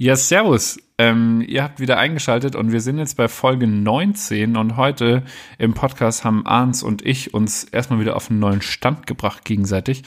[0.00, 0.78] Ja, servus.
[0.96, 5.24] Ähm, ihr habt wieder eingeschaltet und wir sind jetzt bei Folge 19 und heute
[5.58, 10.04] im Podcast haben Arns und ich uns erstmal wieder auf einen neuen Stand gebracht gegenseitig.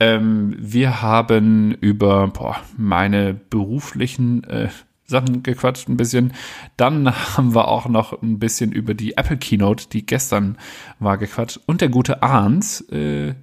[0.00, 4.70] Ähm, wir haben über boah, meine beruflichen äh,
[5.04, 6.32] Sachen gequatscht ein bisschen.
[6.78, 10.56] Dann haben wir auch noch ein bisschen über die Apple Keynote, die gestern
[10.98, 11.60] war, gequatscht.
[11.66, 13.34] Und der gute Arns äh,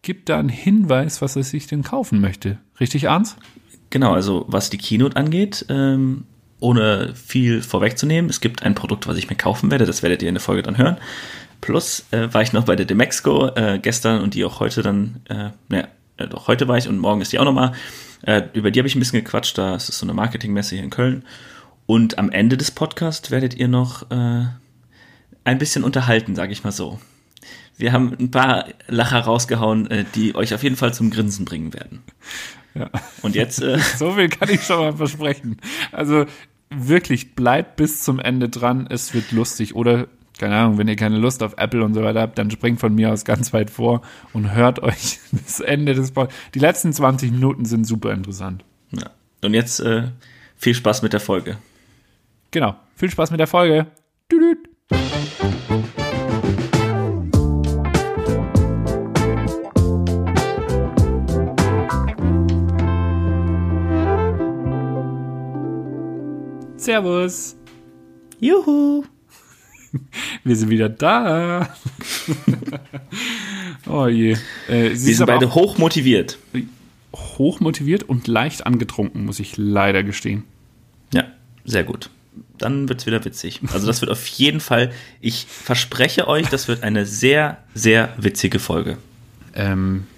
[0.00, 2.56] gibt da einen Hinweis, was er sich denn kaufen möchte.
[2.80, 3.36] Richtig, Arns?
[3.92, 6.24] Genau, also was die Keynote angeht, ähm,
[6.60, 10.30] ohne viel vorwegzunehmen, es gibt ein Produkt, was ich mir kaufen werde, das werdet ihr
[10.30, 10.96] in der Folge dann hören.
[11.60, 15.20] Plus äh, war ich noch bei der Demexco äh, gestern und die auch heute dann,
[15.28, 17.72] äh, naja, äh, doch heute war ich und morgen ist die auch nochmal.
[18.22, 20.90] Äh, über die habe ich ein bisschen gequatscht, da ist so eine Marketingmesse hier in
[20.90, 21.24] Köln.
[21.84, 24.46] Und am Ende des Podcasts werdet ihr noch äh,
[25.44, 26.98] ein bisschen unterhalten, sage ich mal so.
[27.76, 31.74] Wir haben ein paar Lacher rausgehauen, äh, die euch auf jeden Fall zum Grinsen bringen
[31.74, 32.02] werden.
[32.74, 32.90] Ja.
[33.22, 33.60] Und jetzt.
[33.62, 35.58] Äh, so viel kann ich schon mal versprechen.
[35.90, 36.26] Also
[36.70, 38.86] wirklich, bleibt bis zum Ende dran.
[38.88, 39.74] Es wird lustig.
[39.74, 40.06] Oder,
[40.38, 42.94] keine Ahnung, wenn ihr keine Lust auf Apple und so weiter habt, dann springt von
[42.94, 44.02] mir aus ganz weit vor
[44.32, 48.64] und hört euch das Ende des Pod Die letzten 20 Minuten sind super interessant.
[48.92, 49.10] ja.
[49.44, 50.04] Und jetzt äh,
[50.56, 51.58] viel Spaß mit der Folge.
[52.52, 52.76] Genau.
[52.94, 53.86] Viel Spaß mit der Folge.
[54.30, 54.68] Düdüt.
[66.82, 67.54] Servus.
[68.40, 69.04] Juhu!
[70.44, 71.72] Wir sind wieder da.
[73.88, 74.36] oh je.
[74.66, 76.38] Äh, sie Wir sind beide hoch motiviert.
[77.12, 80.42] auch hochmotiviert und leicht angetrunken, muss ich leider gestehen.
[81.14, 81.26] Ja,
[81.64, 82.10] sehr gut.
[82.58, 83.60] Dann wird's wieder witzig.
[83.72, 88.58] Also das wird auf jeden Fall, ich verspreche euch, das wird eine sehr, sehr witzige
[88.58, 88.98] Folge.
[89.54, 90.08] Ähm,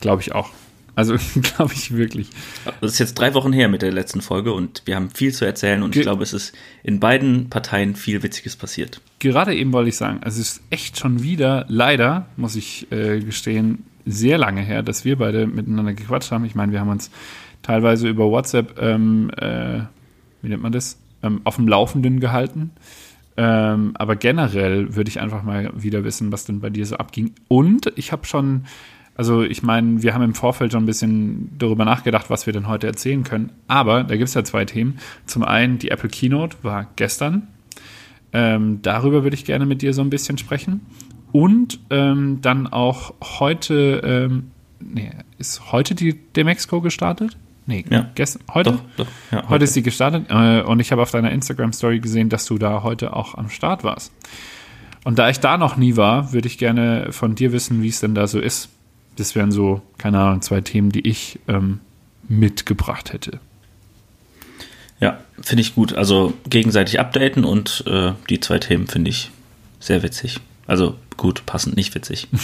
[0.00, 0.50] Glaube ich auch.
[0.98, 2.28] Also glaube ich wirklich.
[2.80, 5.44] Das ist jetzt drei Wochen her mit der letzten Folge und wir haben viel zu
[5.44, 9.00] erzählen und Ge- ich glaube, es ist in beiden Parteien viel Witziges passiert.
[9.20, 13.20] Gerade eben wollte ich sagen, also es ist echt schon wieder, leider, muss ich äh,
[13.20, 16.44] gestehen, sehr lange her, dass wir beide miteinander gequatscht haben.
[16.44, 17.10] Ich meine, wir haben uns
[17.62, 19.80] teilweise über WhatsApp, ähm, äh,
[20.42, 22.70] wie nennt man das, ähm, auf dem Laufenden gehalten.
[23.36, 27.34] Ähm, aber generell würde ich einfach mal wieder wissen, was denn bei dir so abging.
[27.46, 28.64] Und ich habe schon,
[29.18, 32.66] also ich meine, wir haben im Vorfeld schon ein bisschen darüber nachgedacht, was wir denn
[32.68, 33.50] heute erzählen können.
[33.66, 34.98] Aber da gibt es ja zwei Themen.
[35.26, 37.48] Zum einen, die Apple Keynote war gestern.
[38.32, 40.80] Ähm, darüber würde ich gerne mit dir so ein bisschen sprechen.
[41.32, 47.36] Und ähm, dann auch heute, ähm, nee, ist heute die Demexco gestartet?
[47.66, 48.08] Nee, Ja.
[48.14, 48.70] gestern, heute?
[48.72, 49.06] Doch, doch.
[49.30, 52.56] Ja, Heute ist sie gestartet äh, und ich habe auf deiner Instagram-Story gesehen, dass du
[52.56, 54.10] da heute auch am Start warst.
[55.04, 58.00] Und da ich da noch nie war, würde ich gerne von dir wissen, wie es
[58.00, 58.70] denn da so ist.
[59.18, 61.80] Das wären so, keine Ahnung, zwei Themen, die ich ähm,
[62.28, 63.40] mitgebracht hätte.
[65.00, 65.92] Ja, finde ich gut.
[65.92, 69.30] Also gegenseitig updaten und äh, die zwei Themen finde ich
[69.80, 70.40] sehr witzig.
[70.66, 72.28] Also gut, passend, nicht witzig.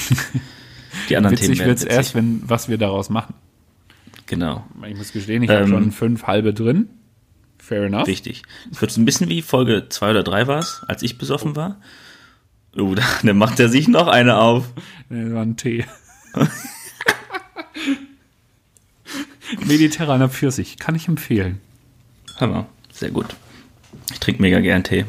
[1.09, 1.97] Die anderen Witzig Themen werden wird es witzig.
[1.97, 3.35] erst, wenn was wir daraus machen.
[4.27, 6.89] Genau, Ich muss gestehen, ich habe Ähm, schon fünf halbe drin.
[7.59, 8.07] Fair enough.
[8.07, 8.43] richtig.
[8.71, 11.57] Es wird so ein bisschen wie Folge zwei oder drei war es, als ich besoffen
[11.57, 11.81] war.
[12.79, 14.67] Oh, da, dann macht er sich noch eine auf.
[15.09, 15.85] Nee, das war ein Tee.
[19.67, 21.61] Mediterraner Pfirsich, kann ich empfehlen.
[22.41, 23.27] Hammer, sehr gut.
[24.13, 25.05] Ich trinke mega gern Tee.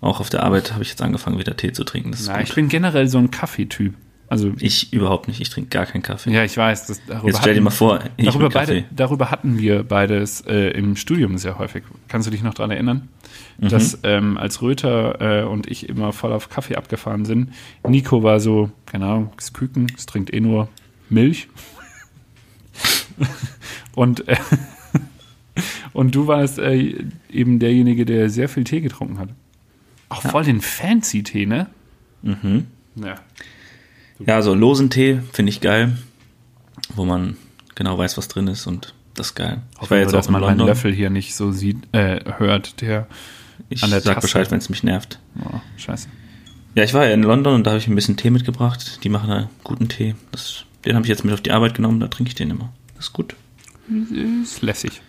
[0.00, 2.10] Auch auf der Arbeit habe ich jetzt angefangen, wieder Tee zu trinken.
[2.10, 3.94] Das ist Na, ich bin generell so ein Kaffeetyp.
[4.28, 5.40] Also, Ich überhaupt nicht.
[5.40, 6.30] Ich trinke gar keinen Kaffee.
[6.30, 6.86] ja, ich weiß.
[6.86, 10.40] Das, darüber Jetzt stell dir hatten- mal vor, ich darüber, beide, darüber hatten wir beides
[10.42, 11.84] äh, im Studium sehr häufig.
[12.08, 13.08] Kannst du dich noch daran erinnern?
[13.58, 13.68] Mhm.
[13.68, 17.52] Dass ähm, als Röther äh, und ich immer voll auf Kaffee abgefahren sind.
[17.86, 20.68] Nico war so, keine Ahnung, das Küken, es trinkt eh nur
[21.08, 21.48] Milch.
[23.94, 24.36] und, äh,
[25.92, 29.28] und du warst äh, eben derjenige, der sehr viel Tee getrunken hat.
[30.08, 31.68] Auch voll den fancy Tee, ne?
[32.22, 32.66] Mhm.
[32.96, 33.16] Ja.
[34.24, 35.96] Ja, so losen Tee finde ich geil,
[36.94, 37.36] wo man
[37.74, 39.62] genau weiß, was drin ist und das ist geil.
[39.82, 40.66] Ich war jetzt dass auch in man meinen London.
[40.68, 43.06] Löffel hier nicht so sieht, äh, hört, der.
[43.68, 44.26] Ich an der sag Tasse.
[44.26, 45.18] Bescheid, wenn es mich nervt.
[45.40, 46.08] Oh, scheiße.
[46.74, 49.00] Ja, ich war ja in London und da habe ich ein bisschen Tee mitgebracht.
[49.04, 50.14] Die machen da guten Tee.
[50.32, 52.72] Das, den habe ich jetzt mit auf die Arbeit genommen, da trinke ich den immer.
[52.96, 53.34] Das ist gut.
[54.42, 55.00] Ist lässig.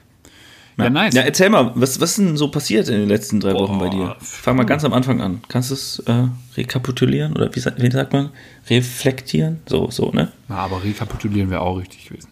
[0.77, 1.13] Ja, nice.
[1.13, 3.87] Ja, erzähl mal, was, was ist denn so passiert in den letzten drei Wochen bei
[3.87, 4.17] dir?
[4.19, 5.41] Fang mal ganz am Anfang an.
[5.47, 6.27] Kannst du es äh,
[6.57, 8.31] rekapitulieren oder wie, wie sagt man?
[8.69, 9.61] Reflektieren?
[9.67, 10.33] So, so, ne?
[10.49, 12.27] Na, aber rekapitulieren wäre auch richtig gewesen.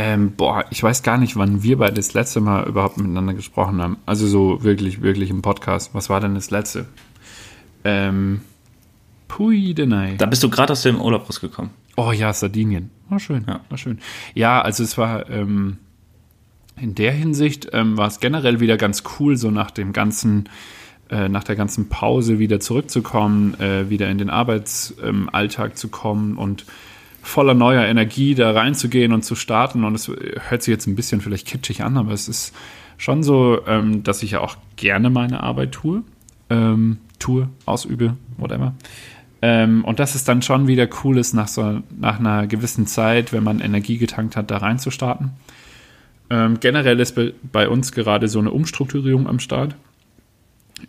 [0.00, 3.82] Ähm, boah, ich weiß gar nicht, wann wir beide das letzte Mal überhaupt miteinander gesprochen
[3.82, 3.96] haben.
[4.06, 5.92] Also so wirklich, wirklich im Podcast.
[5.92, 6.86] Was war denn das letzte?
[7.82, 8.42] Ähm,
[9.26, 10.14] Pui Denai.
[10.16, 11.72] Da bist du gerade aus dem Urlaub rausgekommen.
[11.96, 12.90] Oh ja, Sardinien.
[13.08, 13.44] War schön.
[13.48, 13.58] Ja.
[13.68, 13.98] War schön.
[14.34, 15.78] Ja, also es war, ähm,
[16.80, 20.48] in der Hinsicht ähm, war es generell wieder ganz cool, so nach dem ganzen,
[21.10, 26.36] äh, nach der ganzen Pause wieder zurückzukommen, äh, wieder in den Arbeitsalltag ähm, zu kommen
[26.36, 26.66] und
[27.28, 29.84] voller neuer Energie da reinzugehen und zu starten.
[29.84, 32.54] Und es hört sich jetzt ein bisschen vielleicht kitschig an, aber es ist
[32.96, 36.02] schon so, ähm, dass ich ja auch gerne meine Arbeit tue,
[36.50, 38.74] ähm, tue, ausübe, whatever.
[39.40, 43.32] Ähm, und dass es dann schon wieder cool ist, nach, so, nach einer gewissen Zeit,
[43.32, 45.30] wenn man Energie getankt hat, da reinzustarten.
[46.30, 47.16] Ähm, generell ist
[47.52, 49.76] bei, uns gerade so eine Umstrukturierung am Start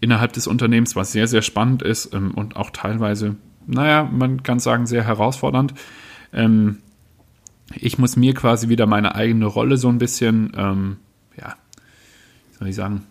[0.02, 3.36] innerhalb des Unternehmens, was sehr, sehr spannend ist ähm, und auch teilweise,
[3.68, 5.74] naja, man kann sagen, sehr herausfordernd.
[6.34, 6.78] Ähm,
[7.76, 10.98] ich muss mir quasi wieder meine eigene Rolle so ein bisschen, ähm,
[11.38, 11.56] ja,
[12.52, 13.04] wie soll ich sagen,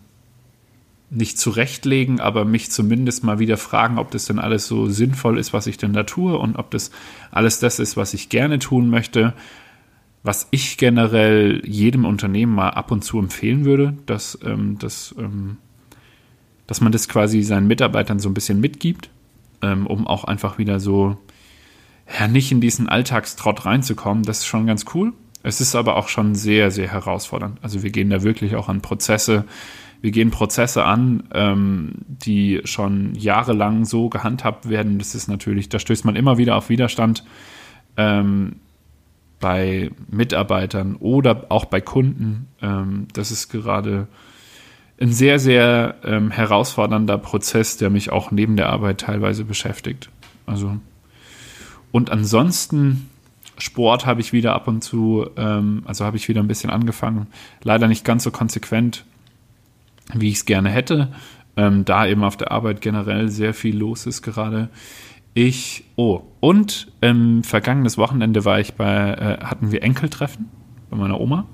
[1.11, 5.53] nicht zurechtlegen, aber mich zumindest mal wieder fragen, ob das denn alles so sinnvoll ist,
[5.53, 6.91] was ich denn da tue und ob das
[7.31, 9.33] alles das ist, was ich gerne tun möchte.
[10.21, 15.57] Was ich generell jedem Unternehmen mal ab und zu empfehlen würde, dass, ähm, dass, ähm,
[16.67, 19.09] dass man das quasi seinen Mitarbeitern so ein bisschen mitgibt,
[19.61, 21.17] ähm, um auch einfach wieder so
[22.17, 24.23] ja, nicht in diesen Alltagstrott reinzukommen.
[24.23, 25.13] Das ist schon ganz cool.
[25.43, 27.59] Es ist aber auch schon sehr, sehr herausfordernd.
[27.61, 29.45] Also wir gehen da wirklich auch an Prozesse,
[30.01, 34.97] wir gehen Prozesse an, ähm, die schon jahrelang so gehandhabt werden.
[34.97, 37.25] Das ist natürlich, da stößt man immer wieder auf Widerstand
[37.97, 38.57] ähm,
[39.39, 42.47] bei Mitarbeitern oder auch bei Kunden.
[42.61, 44.07] Ähm, das ist gerade
[45.01, 50.09] ein sehr, sehr ähm, herausfordernder Prozess, der mich auch neben der Arbeit teilweise beschäftigt.
[50.45, 50.77] Also
[51.91, 53.09] und ansonsten
[53.57, 57.27] Sport habe ich wieder ab und zu, ähm, also habe ich wieder ein bisschen angefangen.
[57.63, 59.05] Leider nicht ganz so konsequent,
[60.13, 61.09] wie ich es gerne hätte.
[61.57, 64.69] Ähm, da eben auf der Arbeit generell sehr viel los ist gerade.
[65.33, 70.49] Ich, oh, und ähm, vergangenes Wochenende war ich bei, äh, hatten wir Enkeltreffen
[70.89, 71.45] bei meiner Oma.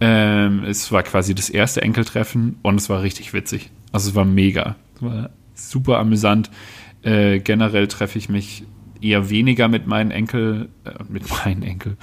[0.00, 3.70] Ähm, es war quasi das erste Enkeltreffen und es war richtig witzig.
[3.92, 4.76] Also es war mega.
[4.96, 6.50] Es war super amüsant.
[7.02, 8.64] Äh, generell treffe ich mich
[9.02, 11.96] eher weniger mit meinen Enkel, äh, mit meinen Enkel,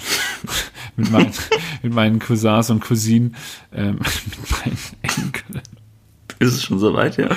[0.96, 1.32] mit, meinen,
[1.84, 3.36] mit meinen Cousins und Cousinen,
[3.72, 4.04] äh, mit
[4.52, 5.62] meinen Enkeln.
[6.40, 7.30] Ist es schon soweit, ja?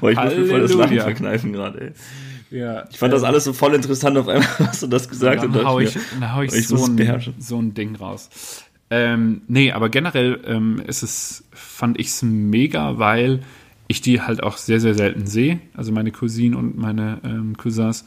[0.00, 0.40] Boah, ich Halleluja.
[0.40, 1.92] muss mir voll das Lachen verkneifen gerade, ey.
[2.50, 5.42] Ja, ich fand äh, das alles so voll interessant auf einmal, was du das gesagt
[5.42, 5.54] hast.
[5.54, 8.30] Dann hau ich, dann hau ich, ich so, ein, so ein Ding raus.
[8.90, 13.40] Ähm, nee, aber generell ähm, ist es, fand ich es mega, weil
[13.86, 15.60] ich die halt auch sehr, sehr selten sehe.
[15.74, 18.04] Also meine Cousinen und meine ähm, Cousins.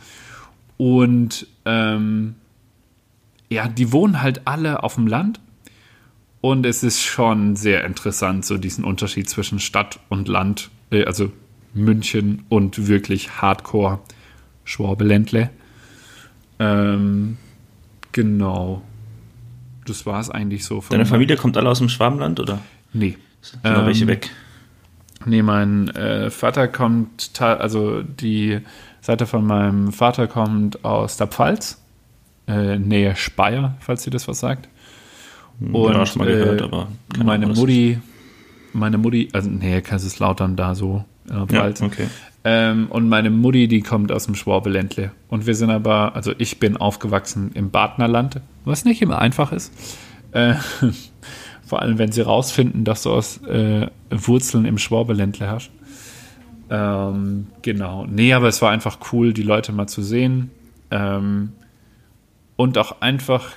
[0.81, 2.33] Und ähm,
[3.49, 5.39] ja, die wohnen halt alle auf dem Land.
[6.41, 11.31] Und es ist schon sehr interessant, so diesen Unterschied zwischen Stadt und Land, äh, also
[11.75, 13.99] München und wirklich Hardcore
[14.63, 15.51] Schwabeländle.
[16.57, 17.37] Ähm,
[18.11, 18.81] genau.
[19.85, 20.83] Das war es eigentlich so.
[20.89, 22.57] Deine Familie kommt alle aus dem Schwabenland, oder?
[22.91, 23.19] Nee.
[23.41, 24.31] Sind ähm, welche weg?
[25.27, 28.61] Nee, mein äh, Vater kommt, also die
[29.01, 31.81] Seite von meinem Vater kommt aus der Pfalz,
[32.47, 34.69] äh, Nähe Speyer, falls ihr das was sagt.
[35.59, 36.87] Hm, und ja, schon mal gehört, äh, aber
[37.17, 37.99] meine Ahnung, Mutti,
[38.73, 41.79] meine Mutti, also Nähe Kaiserslautern da so in der Pfalz.
[41.79, 42.07] Ja, okay.
[42.43, 45.11] Ähm, und meine Mutti, die kommt aus dem Schwabeländle.
[45.29, 49.71] Und wir sind aber, also ich bin aufgewachsen im Badnerland, was nicht immer einfach ist.
[50.31, 50.55] Äh,
[51.65, 55.69] vor allem, wenn sie rausfinden, dass du aus äh, Wurzeln im Schwabeländle hast.
[56.71, 58.05] Ähm, genau.
[58.05, 60.49] Nee, aber es war einfach cool, die Leute mal zu sehen.
[60.89, 61.51] Ähm,
[62.55, 63.51] und auch einfach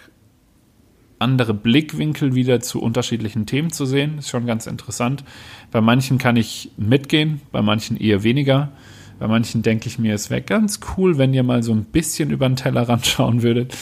[1.21, 4.19] andere Blickwinkel wieder zu unterschiedlichen Themen zu sehen.
[4.19, 5.25] Ist schon ganz interessant.
[5.71, 8.73] Bei manchen kann ich mitgehen, bei manchen eher weniger.
[9.21, 12.31] Bei manchen denke ich mir, es wäre ganz cool, wenn ihr mal so ein bisschen
[12.31, 13.77] über den Tellerrand schauen würdet.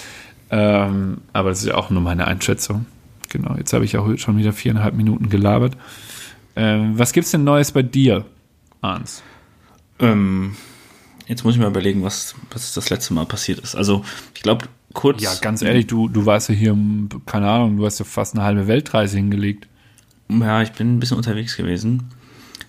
[0.51, 2.85] Ähm, aber das ist ja auch nur meine Einschätzung.
[3.31, 5.79] Genau, jetzt habe ich auch schon wieder viereinhalb Minuten gelabert.
[6.55, 8.27] Ähm, was es denn Neues bei dir?
[8.83, 9.23] Arns?
[9.99, 10.57] Ähm,
[11.27, 13.75] jetzt muss ich mal überlegen, was, was das letzte Mal passiert ist.
[13.75, 15.23] Also, ich glaube, kurz.
[15.23, 16.77] Ja, ganz ehrlich, du, du warst ja hier,
[17.25, 19.69] keine Ahnung, du hast ja fast eine halbe Weltreise hingelegt.
[20.29, 22.11] Ja, ich bin ein bisschen unterwegs gewesen.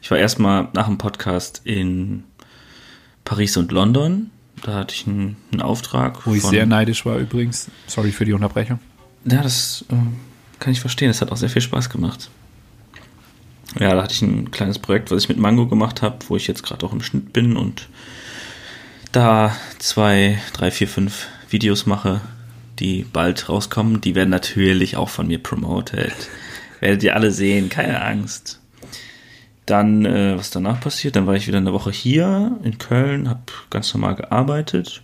[0.01, 2.23] Ich war erstmal nach dem Podcast in
[3.25, 4.29] Paris und London.
[4.61, 6.25] Da hatte ich einen, einen Auftrag.
[6.25, 7.69] Wo ich sehr neidisch war übrigens.
[7.87, 8.79] Sorry für die Unterbrechung.
[9.25, 9.95] Ja, das äh,
[10.59, 11.07] kann ich verstehen.
[11.07, 12.29] Das hat auch sehr viel Spaß gemacht
[13.79, 16.47] ja, da hatte ich ein kleines Projekt, was ich mit Mango gemacht habe, wo ich
[16.47, 17.87] jetzt gerade auch im Schnitt bin und
[19.11, 22.21] da zwei, drei, vier, fünf Videos mache,
[22.79, 24.01] die bald rauskommen.
[24.01, 26.13] Die werden natürlich auch von mir promoted.
[26.79, 28.59] Werdet ihr alle sehen, keine Angst.
[29.65, 33.41] Dann, äh, was danach passiert, dann war ich wieder eine Woche hier in Köln, habe
[33.69, 35.01] ganz normal gearbeitet.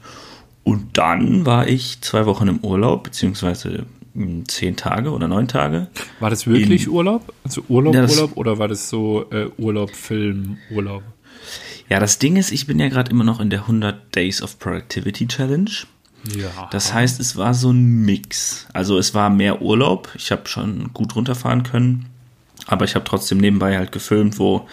[0.63, 3.85] Und dann war ich zwei Wochen im Urlaub, beziehungsweise
[4.47, 5.87] zehn Tage oder neun Tage.
[6.19, 7.33] War das wirklich In- Urlaub?
[7.43, 11.03] Also Urlaub, Ja, das- Urlaub oder war das so äh, Urlaub, Film, Urlaub?
[11.89, 14.59] Ja, das Ding ist, ich bin ja gerade immer noch in der 100 Days of
[14.59, 15.71] Productivity Challenge.
[16.37, 16.67] Ja.
[16.71, 18.67] Das heißt, es war so ein Mix.
[18.73, 20.09] Also es war mehr Urlaub.
[20.15, 22.07] Ich habe schon gut runterfahren können,
[22.67, 24.67] aber ich habe trotzdem nebenbei halt gefilmt, wo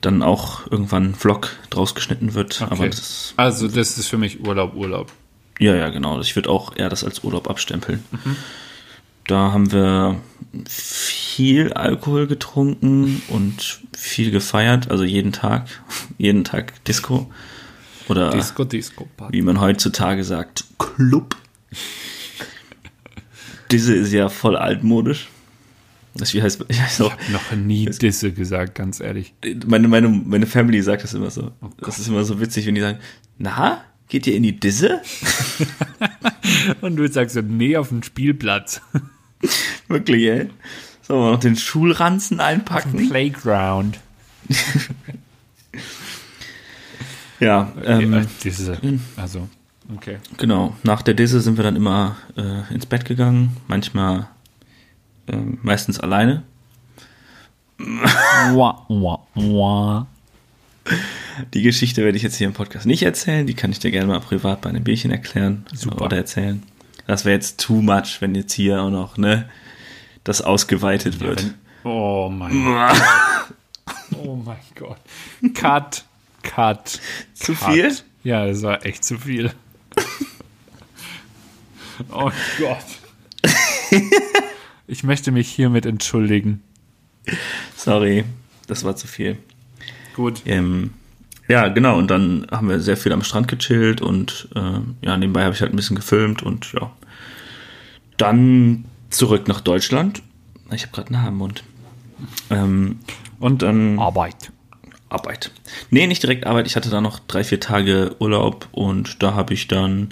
[0.00, 2.62] dann auch irgendwann ein Vlog draus geschnitten wird.
[2.62, 2.90] Aber Okay.
[2.90, 5.10] das, also das ist für mich Urlaub, Urlaub.
[5.58, 6.20] ja, ja, genau.
[6.20, 8.04] Ich würde auch eher das als Urlaub abstempeln.
[9.28, 10.20] Da haben wir
[10.66, 15.68] viel Alkohol getrunken und viel gefeiert, also jeden Tag,
[16.18, 17.30] jeden Tag Disco.
[18.08, 19.36] Oder Disco, Disco, Party.
[19.36, 21.36] wie man heutzutage sagt, Club.
[23.70, 25.28] Diese ist ja voll altmodisch.
[26.14, 29.34] Das wie heißt, ich weiß auch, Noch nie Disse gesagt, ganz ehrlich.
[29.66, 31.52] meine, meine, meine Family sagt das immer so.
[31.60, 32.98] Oh das ist immer so witzig, wenn die sagen,
[33.36, 35.02] na, geht ihr in die Disse?
[36.80, 38.80] Und du sagst so, nee, auf den Spielplatz.
[39.88, 40.50] Wirklich, ey.
[41.02, 43.08] Sollen wir noch den Schulranzen einpacken?
[43.08, 43.98] Playground.
[47.40, 48.78] Ja, ähm, äh, Disse.
[49.16, 49.48] Also,
[49.94, 50.18] okay.
[50.36, 50.76] genau.
[50.82, 53.56] Nach der Disse sind wir dann immer äh, ins Bett gegangen.
[53.68, 54.28] Manchmal,
[55.28, 56.42] ähm, meistens alleine.
[57.78, 60.06] Wah, wah, wah.
[61.54, 63.46] Die Geschichte werde ich jetzt hier im Podcast nicht erzählen.
[63.46, 66.06] Die kann ich dir gerne mal privat bei einem Bierchen erklären Super.
[66.06, 66.62] oder erzählen.
[67.08, 69.48] Das wäre jetzt too much, wenn jetzt hier auch noch ne,
[70.24, 71.42] das ausgeweitet wird.
[71.42, 73.02] Wenn, oh mein Gott.
[74.14, 74.98] Oh mein Gott.
[75.54, 76.04] Cut.
[76.42, 77.00] Cut.
[77.34, 77.72] Zu Cut.
[77.72, 77.96] viel?
[78.24, 79.52] Ja, das war echt zu viel.
[82.10, 83.50] Oh Gott.
[84.86, 86.62] Ich möchte mich hiermit entschuldigen.
[87.76, 88.24] Sorry,
[88.66, 89.38] das war zu viel.
[90.14, 90.42] Gut.
[90.46, 90.94] Ähm,
[91.48, 91.98] ja, genau.
[91.98, 95.60] Und dann haben wir sehr viel am Strand gechillt und äh, ja, nebenbei habe ich
[95.60, 96.90] halt ein bisschen gefilmt und ja.
[98.16, 100.22] Dann zurück nach Deutschland.
[100.72, 101.64] Ich habe gerade einen Haar im Mund.
[102.50, 102.98] Ähm,
[103.40, 104.52] und dann Arbeit.
[105.08, 105.50] Arbeit.
[105.90, 106.66] Nee, nicht direkt Arbeit.
[106.66, 110.10] Ich hatte da noch drei, vier Tage Urlaub und da habe ich dann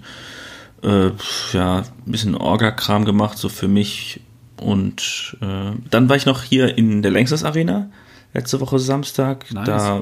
[0.82, 1.10] äh,
[1.52, 4.20] ja, ein bisschen Orga-Kram gemacht, so für mich.
[4.58, 7.90] Und äh, dann war ich noch hier in der Längstes Arena,
[8.32, 9.52] letzte Woche Samstag.
[9.52, 9.66] Nice.
[9.66, 10.00] Da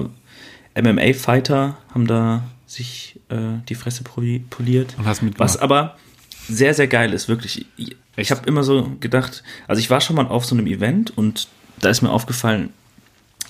[0.81, 4.95] MMA-Fighter haben da sich äh, die Fresse poli- poliert.
[4.99, 5.54] Und hast mitgemacht.
[5.54, 5.97] Was aber
[6.49, 7.66] sehr, sehr geil ist, wirklich.
[7.76, 11.16] Ich, ich habe immer so gedacht, also ich war schon mal auf so einem Event
[11.16, 11.49] und
[11.81, 12.71] da ist mir aufgefallen,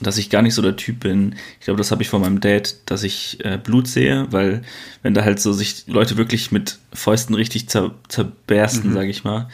[0.01, 1.37] dass ich gar nicht so der Typ bin.
[1.61, 4.63] Ich glaube, das habe ich von meinem Dad, dass ich äh, Blut sehe, weil
[5.03, 9.49] wenn da halt so sich Leute wirklich mit Fäusten richtig zer zerbersten, sage ich mal,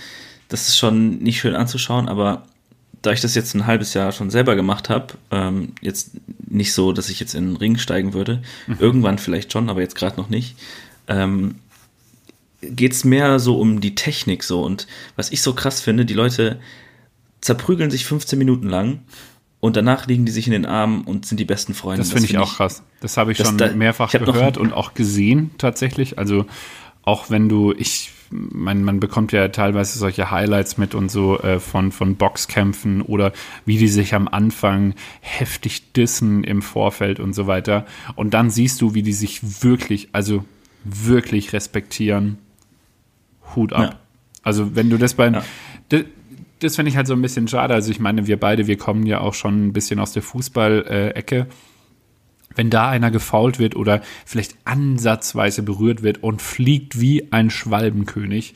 [0.49, 2.47] das ist schon nicht schön anzuschauen, aber
[3.02, 6.11] da ich das jetzt ein halbes Jahr schon selber gemacht habe, ähm, jetzt
[6.49, 8.42] nicht so, dass ich jetzt in den Ring steigen würde,
[8.78, 10.57] irgendwann vielleicht schon, aber jetzt gerade noch nicht,
[11.09, 11.57] ähm,
[12.61, 14.62] geht es mehr so um die Technik so.
[14.62, 16.61] Und was ich so krass finde, die Leute
[17.40, 19.00] zerprügeln sich 15 Minuten lang
[19.61, 22.02] und danach liegen die sich in den Armen und sind die besten Freunde.
[22.02, 22.83] Das finde ich auch krass.
[23.00, 26.19] Das habe ich schon da- mehrfach hab gehört und auch gesehen tatsächlich.
[26.19, 26.45] Also
[27.02, 31.58] auch wenn du, ich, man, man bekommt ja teilweise solche Highlights mit und so äh,
[31.58, 33.32] von, von Boxkämpfen oder
[33.66, 37.87] wie die sich am Anfang heftig dissen im Vorfeld und so weiter.
[38.14, 40.44] Und dann siehst du, wie die sich wirklich, also
[40.84, 42.38] wirklich respektieren.
[43.56, 43.82] Hut ab.
[43.82, 43.99] Ja.
[44.42, 45.44] Also wenn du das beim, Ja.
[45.88, 46.04] das,
[46.60, 47.75] das finde ich halt so ein bisschen schade.
[47.75, 51.46] Also ich meine, wir beide, wir kommen ja auch schon ein bisschen aus der Fußball-Ecke.
[52.54, 58.54] Wenn da einer gefault wird oder vielleicht ansatzweise berührt wird und fliegt wie ein Schwalbenkönig,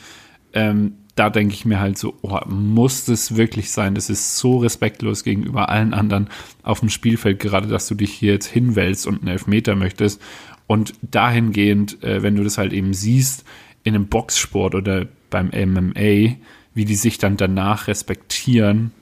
[0.53, 3.95] ähm, da denke ich mir halt so, oh, muss das wirklich sein?
[3.95, 6.29] Das ist so respektlos gegenüber allen anderen
[6.63, 10.21] auf dem Spielfeld, gerade dass du dich hier jetzt hinwälzt und einen Elfmeter möchtest.
[10.67, 13.45] Und dahingehend, äh, wenn du das halt eben siehst,
[13.85, 16.37] in einem Boxsport oder beim MMA,
[16.75, 18.93] wie die sich dann danach respektieren,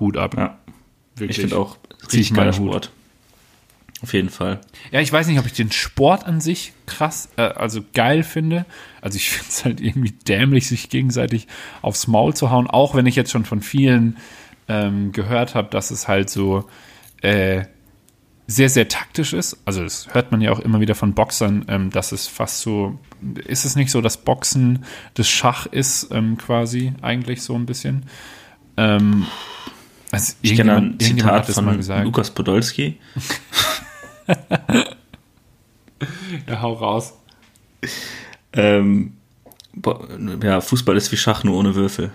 [0.00, 0.34] Hut ab.
[0.36, 0.58] Ja,
[1.16, 1.38] Wirklich.
[1.38, 1.76] ich finde auch
[2.06, 2.52] richtig geiler.
[2.52, 2.90] Sport.
[4.04, 4.60] Auf jeden Fall.
[4.92, 8.66] Ja, ich weiß nicht, ob ich den Sport an sich krass, äh, also geil finde.
[9.00, 11.48] Also ich finde es halt irgendwie dämlich, sich gegenseitig
[11.80, 14.18] aufs Maul zu hauen, auch wenn ich jetzt schon von vielen
[14.68, 16.68] ähm, gehört habe, dass es halt so
[17.22, 17.64] äh,
[18.46, 19.56] sehr, sehr taktisch ist.
[19.64, 22.98] Also das hört man ja auch immer wieder von Boxern, ähm, dass es fast so,
[23.46, 24.84] ist es nicht so, dass Boxen
[25.14, 28.04] das Schach ist, ähm, quasi eigentlich so ein bisschen.
[28.76, 29.24] Ähm,
[30.10, 31.80] also Ich kenne ein Zitat von.
[32.04, 32.98] Lukas Podolski.
[36.48, 37.14] Ja, hau raus.
[38.52, 39.14] Ähm,
[40.42, 42.12] ja, Fußball ist wie Schach, nur ohne Würfel.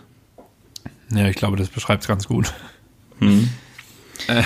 [1.11, 2.53] Ja, ich glaube, das beschreibt es ganz gut.
[3.19, 3.49] Hm.
[4.27, 4.43] Äh,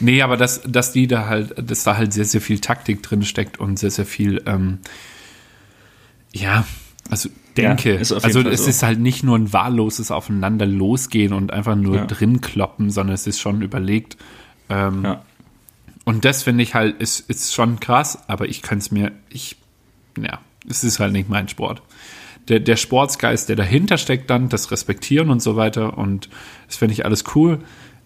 [0.00, 3.22] nee, aber dass, dass die da halt, dass da halt sehr, sehr viel Taktik drin
[3.22, 4.78] steckt und sehr, sehr viel, ähm,
[6.32, 6.64] ja,
[7.10, 7.92] also denke.
[7.94, 8.70] Ja, also Fall es so.
[8.70, 12.06] ist halt nicht nur ein wahlloses Aufeinander losgehen und einfach nur Ja.
[12.06, 14.16] drin kloppen, sondern es ist schon überlegt.
[14.70, 15.22] Ähm, Ja.
[16.08, 19.56] Und das finde ich halt, ist, ist schon krass, aber ich könnte es mir, ich,
[20.18, 21.82] ja, es ist halt nicht mein Sport.
[22.48, 26.30] Der, der Sportsgeist, der dahinter steckt dann, das Respektieren und so weiter und
[26.66, 27.58] das finde ich alles cool.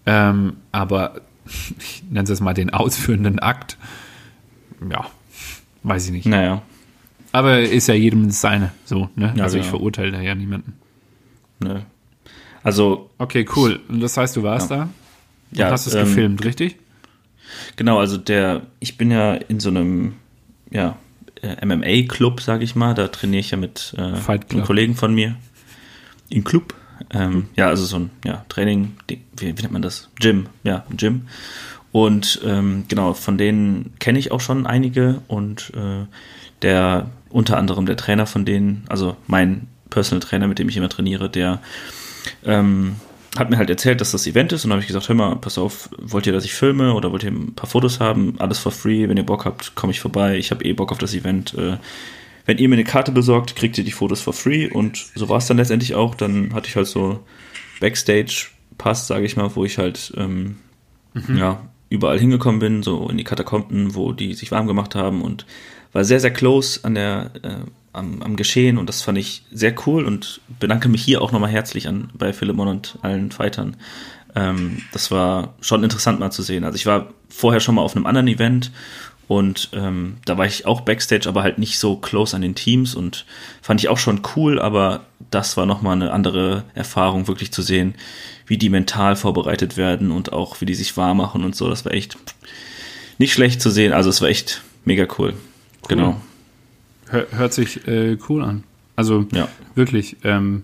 [0.05, 1.21] Ähm, aber
[1.79, 3.79] ich nenne es jetzt mal den ausführenden Akt.
[4.91, 5.07] Ja,
[5.85, 6.27] weiß ich nicht.
[6.27, 6.61] Naja,
[7.31, 9.33] Aber ist ja jedem das seine, so, ne?
[9.37, 9.77] Ja, also ich genau.
[9.77, 10.73] verurteile da ja niemanden.
[11.61, 11.87] ne.
[12.65, 13.79] Also, Okay, cool.
[13.89, 14.89] Und das heißt, du warst da?
[15.53, 16.79] Und ja, hast es ähm, gefilmt, richtig?
[17.77, 20.15] Genau, also der, ich bin ja in so einem,
[20.71, 20.97] ja,
[21.43, 22.95] äh, MMA-Club, sage ich mal.
[22.95, 25.37] Da trainiere ich ja mit äh, einem Kollegen von mir.
[26.29, 26.75] Im Club.
[27.13, 30.09] Ähm, ja, also so ein ja, Training, wie, wie nennt man das?
[30.21, 31.23] Gym, ja, Gym.
[31.91, 36.07] Und ähm, genau, von denen kenne ich auch schon einige und äh,
[36.63, 40.89] der unter anderem der Trainer von denen, also mein Personal Trainer, mit dem ich immer
[40.89, 41.61] trainiere, der
[42.45, 42.97] ähm,
[43.37, 45.57] hat mir halt erzählt, dass das Event ist und habe ich gesagt, hör mal, pass
[45.57, 48.35] auf, wollt ihr, dass ich filme oder wollt ihr ein paar Fotos haben?
[48.39, 50.37] Alles for free, wenn ihr Bock habt, komme ich vorbei.
[50.37, 51.55] Ich habe eh Bock auf das Event.
[51.55, 51.79] Äh,
[52.45, 55.39] wenn ihr mir eine Karte besorgt, kriegt ihr die Fotos for free und so war
[55.39, 56.15] es dann letztendlich auch.
[56.15, 57.21] Dann hatte ich halt so
[57.81, 60.57] Backstage-Pass, sage ich mal, wo ich halt ähm,
[61.35, 65.47] ja, überall hingekommen bin, so in die Katakomben, wo die sich warm gemacht haben und
[65.93, 67.57] war sehr, sehr close an der, äh,
[67.93, 71.51] am, am Geschehen und das fand ich sehr cool und bedanke mich hier auch nochmal
[71.51, 73.77] herzlich an bei Philemon und allen Fightern.
[74.35, 76.65] Ähm, das war schon interessant mal zu sehen.
[76.65, 78.71] Also ich war vorher schon mal auf einem anderen Event
[79.29, 82.95] und ähm, da war ich auch Backstage, aber halt nicht so close an den Teams
[82.95, 83.25] und
[83.61, 87.95] fand ich auch schon cool, aber das war nochmal eine andere Erfahrung, wirklich zu sehen,
[88.47, 91.69] wie die mental vorbereitet werden und auch wie die sich warm machen und so.
[91.69, 92.17] Das war echt
[93.19, 93.93] nicht schlecht zu sehen.
[93.93, 95.35] Also es war echt mega cool.
[95.89, 96.21] Genau.
[97.09, 98.65] Hör, hört sich äh, cool an.
[98.97, 99.49] Also Ja.
[99.75, 100.63] wirklich, ähm,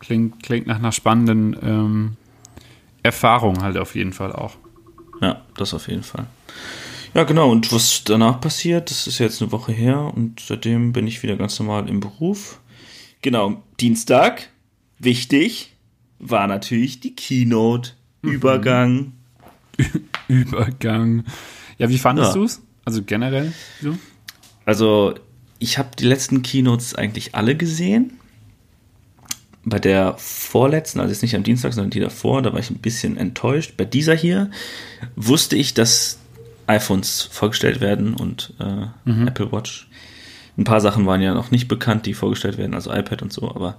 [0.00, 2.16] klingt, klingt nach einer spannenden ähm,
[3.02, 4.56] Erfahrung halt auf jeden Fall auch.
[5.20, 6.26] Ja, das auf jeden Fall.
[7.14, 7.50] Ja, genau.
[7.50, 11.36] Und was danach passiert, das ist jetzt eine Woche her und seitdem bin ich wieder
[11.36, 12.60] ganz normal im Beruf.
[13.22, 14.48] Genau, Dienstag,
[14.98, 15.74] wichtig,
[16.18, 17.92] war natürlich die Keynote.
[18.22, 19.12] Übergang.
[20.28, 21.24] Übergang.
[21.78, 22.34] Ja, wie fandest Ja.
[22.40, 22.60] du es?
[22.84, 23.96] Also generell so?
[24.68, 25.14] Also,
[25.58, 28.18] ich habe die letzten Keynotes eigentlich alle gesehen.
[29.64, 32.76] Bei der vorletzten, also jetzt nicht am Dienstag, sondern die davor, da war ich ein
[32.76, 33.78] bisschen enttäuscht.
[33.78, 34.50] Bei dieser hier
[35.16, 36.18] wusste ich, dass
[36.66, 39.88] iPhones vorgestellt werden und äh, Apple Watch.
[40.58, 43.48] Ein paar Sachen waren ja noch nicht bekannt, die vorgestellt werden, also iPad und so.
[43.48, 43.78] Aber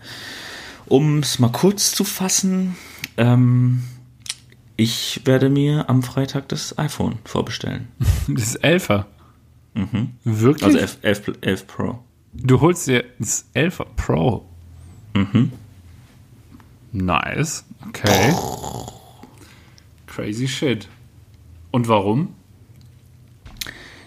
[0.88, 2.76] um es mal kurz zu fassen,
[3.16, 3.84] ähm,
[4.76, 7.90] ich werde mir am Freitag das iPhone vorbestellen.
[8.28, 9.06] Das ist Elfer.
[9.74, 10.10] Mhm.
[10.24, 10.64] Wirklich?
[10.66, 12.00] Also 11, 11, 11 Pro.
[12.34, 14.46] du holst dir das Elfer Pro.
[15.14, 15.52] Mhm.
[16.92, 17.66] Nice.
[17.88, 18.34] Okay.
[20.08, 20.88] Crazy shit.
[21.72, 22.34] Und warum?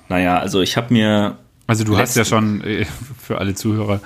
[0.08, 2.84] Naja, also ich habe mir, Also du hast ja schon, äh,
[3.18, 4.00] für alle Zuhörer,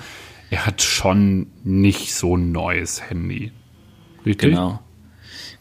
[0.51, 3.51] er hat schon nicht so ein neues Handy.
[4.25, 4.51] Richtig?
[4.51, 4.81] genau,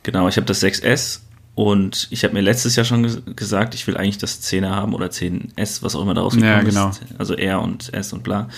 [0.03, 1.21] genau, ich habe das 6S
[1.55, 4.93] und ich habe mir letztes Jahr schon ges- gesagt, ich will eigentlich das 10er haben
[4.93, 6.89] oder 10S, was auch immer da rausgekommen Ja, genau.
[6.89, 7.01] ist.
[7.17, 8.49] Also R und S und bla.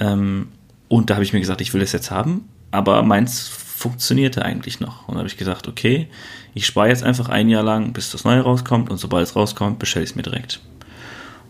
[0.00, 0.48] Ähm,
[0.88, 4.80] und da habe ich mir gesagt, ich will das jetzt haben, aber meins funktionierte eigentlich
[4.80, 5.06] noch.
[5.08, 6.08] Und da habe ich gesagt, okay,
[6.54, 9.78] ich spare jetzt einfach ein Jahr lang, bis das neue rauskommt und sobald es rauskommt,
[9.78, 10.60] bestelle ich es mir direkt.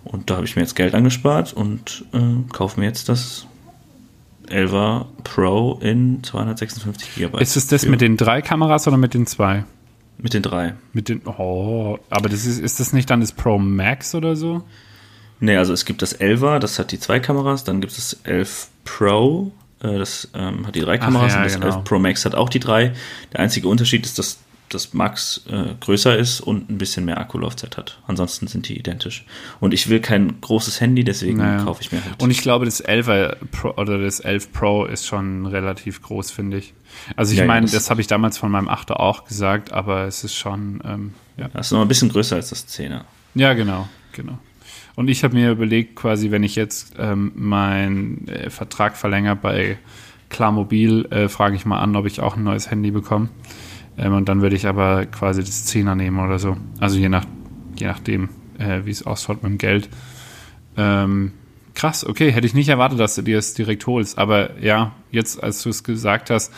[0.04, 2.18] Und da habe ich mir jetzt Geld angespart und äh,
[2.52, 3.46] kaufe mir jetzt das
[4.48, 7.40] 11er Pro in 256 GB.
[7.40, 9.64] Ist es das Für- mit den drei Kameras oder mit den zwei?
[10.18, 10.74] Mit den drei?
[10.92, 14.62] Mit den, oh, aber das ist, ist das nicht dann das Pro Max oder so?
[15.40, 18.20] Nee, also es gibt das 11er, das hat die zwei Kameras, dann gibt es das
[18.24, 21.66] 11 Pro, äh, das ähm, hat die drei Ach Kameras ja, und das genau.
[21.66, 22.94] 11 Pro Max hat auch die drei.
[23.32, 24.38] Der einzige Unterschied ist, dass
[24.70, 27.98] das Max äh, größer ist und ein bisschen mehr Akkulaufzeit hat.
[28.06, 29.24] Ansonsten sind die identisch.
[29.60, 31.62] Und ich will kein großes Handy, deswegen Naja.
[31.64, 32.20] kaufe ich mir halt.
[32.22, 36.58] Und ich glaube, das 11er Pro oder das 11 Pro ist schon relativ groß, finde
[36.58, 36.74] ich.
[37.14, 39.72] Also ich Ja, ja, meine, das- das, habe ich damals von meinem 8er auch gesagt,
[39.72, 41.48] aber es ist schon, ähm, ja.
[41.52, 43.02] das ist noch ein bisschen größer als das 10er.
[43.34, 44.38] Ja, genau, genau.
[44.96, 49.78] Und ich habe mir überlegt, quasi, wenn ich jetzt ähm, meinen äh, Vertrag verlängere bei
[50.30, 53.28] Klarmobil, äh, frage ich mal an, ob ich auch ein neues Handy bekomme.
[53.96, 56.56] Ähm, und dann würde ich aber quasi das 10er nehmen oder so.
[56.80, 57.24] Also je, nach,
[57.76, 58.28] je nachdem,
[58.58, 59.88] äh, wie es ausschaut mit dem Geld.
[60.76, 61.32] Ähm,
[61.74, 64.18] krass, okay, hätte ich nicht erwartet, dass du dir es direkt holst.
[64.18, 66.52] Aber ja, jetzt, als du es gesagt hast,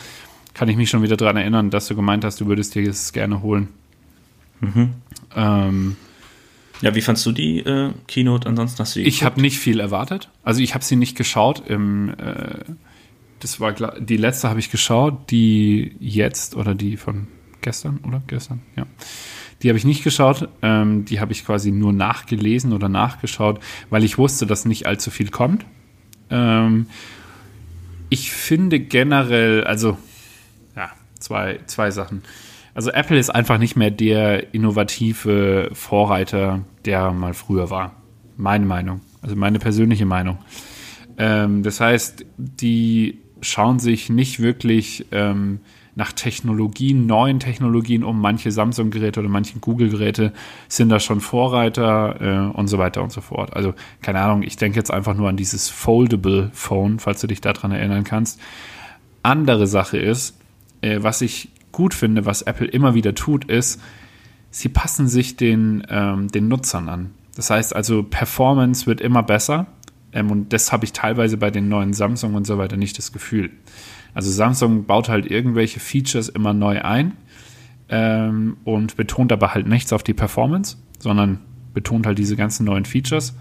[0.53, 3.13] kann ich mich schon wieder daran erinnern, dass du gemeint hast, du würdest dir es
[3.13, 3.67] gerne holen.
[5.35, 5.95] Ähm,
[6.81, 8.47] Ja, wie fandst du die äh, Keynote?
[8.49, 10.29] Ansonsten hast du Ich habe nicht viel erwartet.
[10.43, 12.59] Also ich habe sie nicht geschaut im, äh,
[13.39, 17.27] das war die letzte habe ich geschaut, die jetzt oder die von
[17.61, 18.85] gestern oder gestern, ja.
[19.63, 24.03] Die habe ich nicht geschaut, ähm, die habe ich quasi nur nachgelesen oder nachgeschaut, weil
[24.03, 25.65] ich wusste, dass nicht allzu viel kommt.
[26.29, 26.85] Ähm,
[28.09, 29.97] ich finde generell, also
[30.75, 32.21] ja, zwei, zwei Sachen.
[32.75, 37.95] Also Apple ist einfach nicht mehr der innovative Vorreiter, der mal früher war.
[38.35, 40.37] Meine Meinung, also meine persönliche Meinung.
[41.17, 45.59] Ähm, das heißt, die schauen sich nicht wirklich ähm,
[45.95, 48.21] nach Technologien, neuen Technologien um.
[48.21, 50.31] Manche Samsung-Geräte oder manche Google-Geräte
[50.67, 53.55] sind da schon Vorreiter äh, und so weiter und so fort.
[53.55, 53.73] Also
[54.03, 57.71] keine Ahnung, ich denke jetzt einfach nur an dieses Foldable Phone, falls du dich daran
[57.71, 58.39] erinnern kannst.
[59.23, 60.37] Andere Sache ist,
[60.81, 63.81] äh, was ich gut finde, was Apple immer wieder tut, ist,
[64.51, 67.11] sie passen sich den, ähm, den Nutzern an.
[67.35, 69.67] Das heißt also, Performance wird immer besser.
[70.13, 73.11] Ähm, und das habe ich teilweise bei den neuen Samsung und so weiter nicht das
[73.11, 73.51] Gefühl.
[74.13, 77.13] Also Samsung baut halt irgendwelche Features immer neu ein
[77.89, 81.39] ähm, und betont aber halt nichts auf die Performance, sondern
[81.73, 83.35] betont halt diese ganzen neuen Features.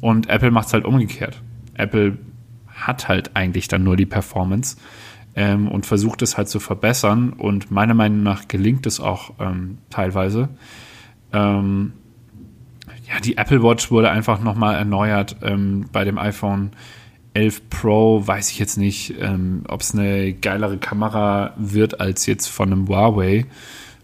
[0.00, 1.40] Und Apple macht es halt umgekehrt.
[1.74, 2.18] Apple
[2.66, 4.76] hat halt eigentlich dann nur die Performance
[5.34, 7.32] ähm, und versucht es halt zu verbessern.
[7.32, 10.48] Und meiner Meinung nach gelingt es auch ähm, teilweise.
[11.32, 11.92] Ähm,
[13.08, 16.72] ja, die Apple Watch wurde einfach nochmal erneuert ähm, bei dem iPhone
[17.34, 18.26] 11 Pro.
[18.26, 22.88] Weiß ich jetzt nicht, ähm, ob es eine geilere Kamera wird als jetzt von einem
[22.88, 23.46] Huawei,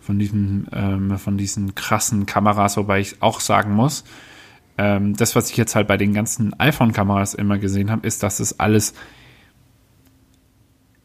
[0.01, 4.05] von diesen, ähm, von diesen krassen Kameras, wobei ich auch sagen muss,
[4.79, 8.41] ähm, das, was ich jetzt halt bei den ganzen iPhone-Kameras immer gesehen habe, ist, dass
[8.41, 8.95] es alles,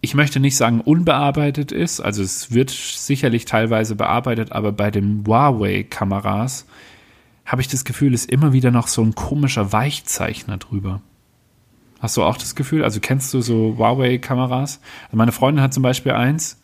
[0.01, 5.23] ich möchte nicht sagen unbearbeitet ist, also es wird sicherlich teilweise bearbeitet, aber bei den
[5.27, 6.65] Huawei-Kameras
[7.49, 11.01] habe ich das Gefühl, ist immer wieder noch so ein komischer Weichzeichner drüber.
[11.99, 12.83] Hast du auch das Gefühl?
[12.83, 14.79] Also kennst du so Huawei-Kameras?
[15.05, 16.62] Also meine Freundin hat zum Beispiel eins.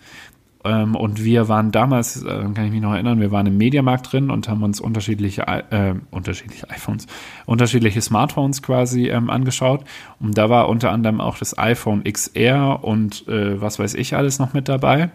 [0.63, 4.13] Ähm, und wir waren damals, äh, kann ich mich noch erinnern, wir waren im Mediamarkt
[4.13, 7.07] drin und haben uns unterschiedliche, äh, unterschiedliche iPhones,
[7.47, 9.83] unterschiedliche Smartphones quasi ähm, angeschaut.
[10.19, 14.37] Und da war unter anderem auch das iPhone XR und äh, was weiß ich alles
[14.37, 15.09] noch mit dabei.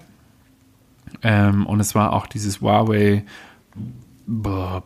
[1.23, 3.25] Ähm, und es war auch dieses Huawei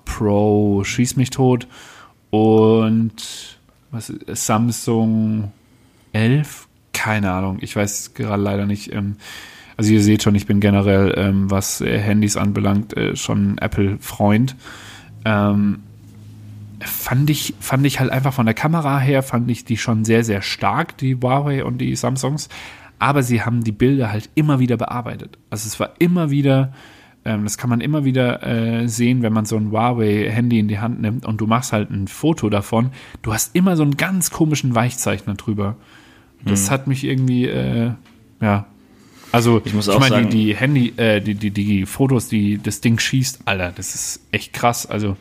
[0.04, 1.66] Pro Schieß mich tot.
[2.30, 3.58] Und
[3.90, 5.52] was Samsung
[6.12, 6.68] 11?
[6.92, 8.92] Keine Ahnung, ich weiß gerade leider nicht.
[8.92, 9.16] Ähm,
[9.76, 14.56] also ihr seht schon, ich bin generell, ähm, was äh, Handys anbelangt, äh, schon Apple-Freund.
[15.24, 15.80] Ähm,
[16.80, 20.24] fand ich, fand ich halt einfach von der Kamera her, fand ich die schon sehr,
[20.24, 22.48] sehr stark, die Huawei und die Samsungs.
[22.98, 25.38] Aber sie haben die Bilder halt immer wieder bearbeitet.
[25.50, 26.72] Also es war immer wieder
[27.24, 30.78] ähm, das kann man immer wieder äh, sehen, wenn man so ein Huawei-Handy in die
[30.78, 32.90] Hand nimmt und du machst halt ein Foto davon.
[33.22, 35.76] Du hast immer so einen ganz komischen Weichzeichner drüber.
[36.44, 36.70] Das mhm.
[36.70, 37.92] hat mich irgendwie, äh,
[38.40, 38.66] ja.
[39.32, 42.80] Also, ich, muss ich meine, die, die Handy, äh, die, die, die Fotos, die das
[42.80, 44.86] Ding schießt, Alter, das ist echt krass.
[44.86, 45.16] Also,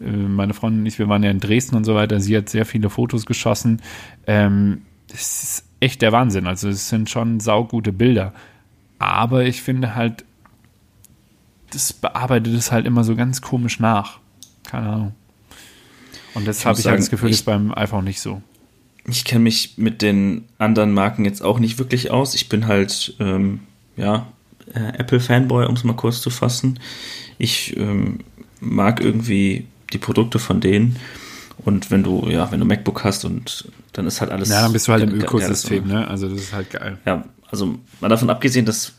[0.00, 2.18] äh, meine Freundin und ich, wir waren ja in Dresden und so weiter.
[2.18, 3.80] Sie hat sehr viele Fotos geschossen.
[4.26, 6.46] Ähm, das ist echt der Wahnsinn.
[6.46, 8.32] Also, es sind schon saugute Bilder.
[8.98, 10.24] Aber ich finde halt,
[11.72, 14.18] das bearbeitet es halt immer so ganz komisch nach.
[14.64, 15.14] Keine Ahnung.
[16.34, 18.42] Und das habe ich halt das Gefühl, ich, ist beim iPhone nicht so.
[19.06, 22.34] Ich kenne mich mit den anderen Marken jetzt auch nicht wirklich aus.
[22.34, 23.60] Ich bin halt, ähm,
[23.96, 24.28] ja,
[24.74, 26.78] äh, Apple-Fanboy, um es mal kurz zu fassen.
[27.38, 28.20] Ich ähm,
[28.60, 30.96] mag irgendwie die Produkte von denen.
[31.64, 34.48] Und wenn du, ja, wenn du MacBook hast und dann ist halt alles.
[34.48, 36.08] Ja, dann bist du halt im Ökosystem, ne?
[36.08, 36.98] Also das ist halt geil.
[37.04, 38.92] Ja, also mal davon abgesehen, dass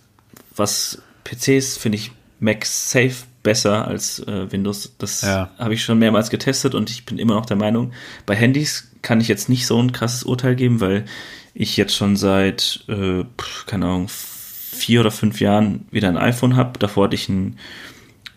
[0.55, 2.11] was PCs, finde ich,
[2.43, 4.95] Mac safe besser als äh, Windows.
[4.97, 5.49] Das ja.
[5.57, 7.93] habe ich schon mehrmals getestet und ich bin immer noch der Meinung,
[8.25, 11.05] bei Handys kann ich jetzt nicht so ein krasses Urteil geben, weil
[11.53, 13.23] ich jetzt schon seit, äh,
[13.65, 16.79] keine Ahnung, vier oder fünf Jahren wieder ein iPhone habe.
[16.79, 17.57] Davor hatte ich ein,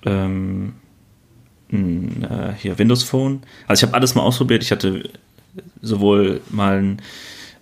[0.05, 0.75] ähm,
[1.73, 3.42] ein äh, hier Windows Phone.
[3.66, 4.62] Also ich habe alles mal ausprobiert.
[4.62, 5.09] Ich hatte
[5.81, 7.03] sowohl mal ein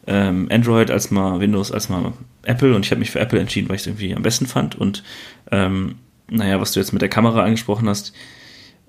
[0.06, 3.68] ähm, Android als mal Windows als mal Apple und ich habe mich für Apple entschieden,
[3.68, 5.02] weil ich es irgendwie am besten fand und
[5.50, 5.96] ähm,
[6.28, 8.12] naja, was du jetzt mit der Kamera angesprochen hast,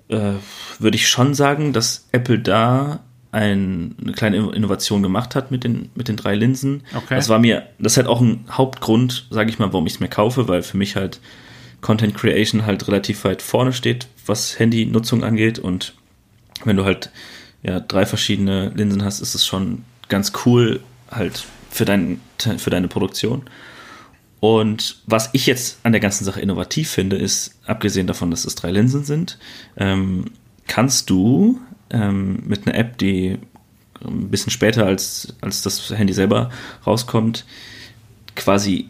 [0.08, 0.32] äh,
[0.78, 3.00] würde ich schon sagen, dass Apple da
[3.32, 6.82] ein, eine kleine Innovation gemacht hat mit den, mit den drei Linsen.
[6.94, 7.16] Okay.
[7.16, 10.00] Das war mir, das ist halt auch ein Hauptgrund, sage ich mal, warum ich es
[10.00, 11.20] mir kaufe, weil für mich halt
[11.80, 15.58] Content Creation halt relativ weit vorne steht, was Handy-Nutzung angeht.
[15.58, 15.92] Und
[16.64, 17.10] wenn du halt
[17.62, 22.88] ja drei verschiedene Linsen hast, ist es schon ganz cool halt für, dein, für deine
[22.88, 23.42] Produktion.
[24.46, 28.54] Und was ich jetzt an der ganzen Sache innovativ finde, ist, abgesehen davon, dass es
[28.54, 29.40] drei Linsen sind,
[29.76, 30.26] ähm,
[30.68, 33.40] kannst du ähm, mit einer App, die
[34.04, 36.50] ein bisschen später als, als das Handy selber
[36.86, 37.44] rauskommt,
[38.36, 38.88] quasi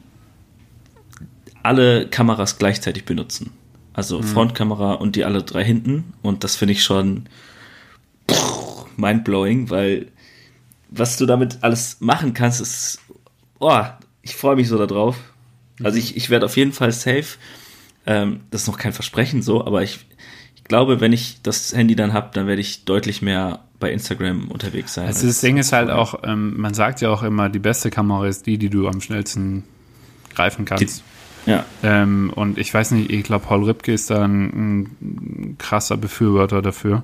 [1.62, 3.52] alle Kameras gleichzeitig benutzen.
[3.94, 6.12] Also Frontkamera und die alle drei hinten.
[6.20, 7.30] Und das finde ich schon
[8.98, 10.08] mindblowing, weil
[10.90, 13.00] was du damit alles machen kannst, ist,
[13.58, 13.84] oh,
[14.20, 15.16] ich freue mich so darauf.
[15.82, 17.38] Also ich, ich werde auf jeden Fall safe,
[18.06, 20.06] ähm, das ist noch kein Versprechen so, aber ich,
[20.54, 24.48] ich glaube, wenn ich das Handy dann habe, dann werde ich deutlich mehr bei Instagram
[24.48, 25.06] unterwegs sein.
[25.06, 28.26] Also das Ding ist halt auch, ähm, man sagt ja auch immer, die beste Kamera
[28.26, 29.64] ist die, die du am schnellsten
[30.34, 31.02] greifen kannst.
[31.46, 35.96] ja, Ähm, und ich weiß nicht, ich glaube, Paul Ripke ist da ein, ein krasser
[35.96, 37.02] Befürworter dafür.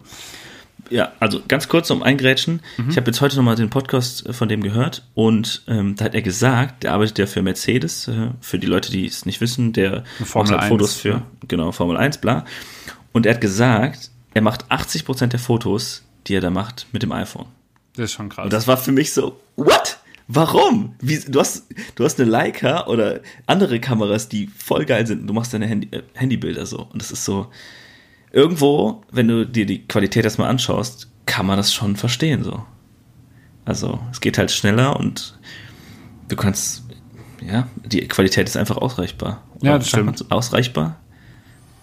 [0.92, 2.60] Ja, also ganz kurz um Eingrätschen.
[2.76, 2.90] Mhm.
[2.90, 6.14] Ich habe jetzt heute nochmal den Podcast äh, von dem gehört und ähm, da hat
[6.14, 9.72] er gesagt, der arbeitet ja für Mercedes, äh, für die Leute, die es nicht wissen,
[9.72, 11.26] der Formel macht halt 1, Fotos für, ja.
[11.48, 12.44] genau, Formel 1, bla.
[13.12, 17.12] Und er hat gesagt, er macht 80% der Fotos, die er da macht, mit dem
[17.12, 17.46] iPhone.
[17.96, 18.44] Das ist schon krass.
[18.44, 19.98] Und das war für mich so, what?
[20.28, 20.94] Warum?
[21.00, 25.26] Wie, du, hast, du hast eine Leica oder andere Kameras, die voll geil sind und
[25.26, 26.82] du machst deine Handy, äh, Handybilder so.
[26.82, 27.48] Und das ist so,
[28.32, 32.64] irgendwo, wenn du dir die Qualität erstmal anschaust, kann man das schon verstehen so.
[33.64, 35.38] Also, es geht halt schneller und
[36.28, 36.82] du kannst,
[37.46, 39.42] ja, die Qualität ist einfach ausreichbar.
[39.60, 40.30] Ja, das stimmt.
[40.32, 40.98] Ausreichbar?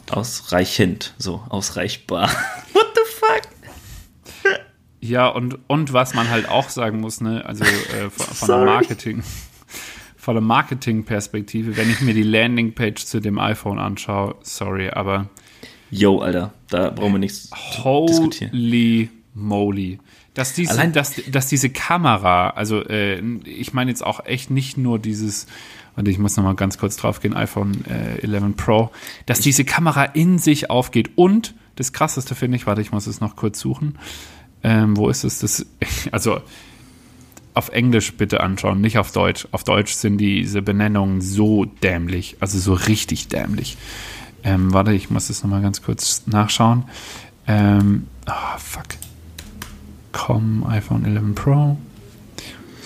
[0.10, 2.28] Ausreichend, so, ausreichbar.
[2.74, 4.54] What the fuck?
[5.00, 8.66] Ja, und, und was man halt auch sagen muss, ne, also äh, von, von der.
[8.66, 9.24] Marketing,
[10.18, 15.30] von der Marketing-Perspektive, wenn ich mir die Landingpage zu dem iPhone anschaue, sorry, aber
[15.92, 18.52] Yo, Alter, da brauchen wir nichts zu diskutieren.
[18.52, 20.00] holy moly.
[20.34, 24.78] Dass diese, Allein- dass, dass diese Kamera, also äh, ich meine jetzt auch echt nicht
[24.78, 25.48] nur dieses,
[25.96, 28.92] und ich muss nochmal ganz kurz drauf gehen, iPhone äh, 11 Pro,
[29.26, 33.22] dass diese Kamera in sich aufgeht und das krasseste finde ich, warte, ich muss es
[33.22, 33.98] noch kurz suchen.
[34.64, 35.40] Ähm, wo ist es?
[35.40, 35.66] Das,
[36.12, 36.42] also
[37.54, 39.48] auf Englisch bitte anschauen, nicht auf Deutsch.
[39.52, 43.78] Auf Deutsch sind diese Benennungen so dämlich, also so richtig dämlich.
[44.44, 46.84] Ähm, warte, ich muss das nochmal ganz kurz nachschauen.
[47.48, 48.86] Ähm, ah, fuck.
[50.12, 51.78] Com, iPhone 11 Pro.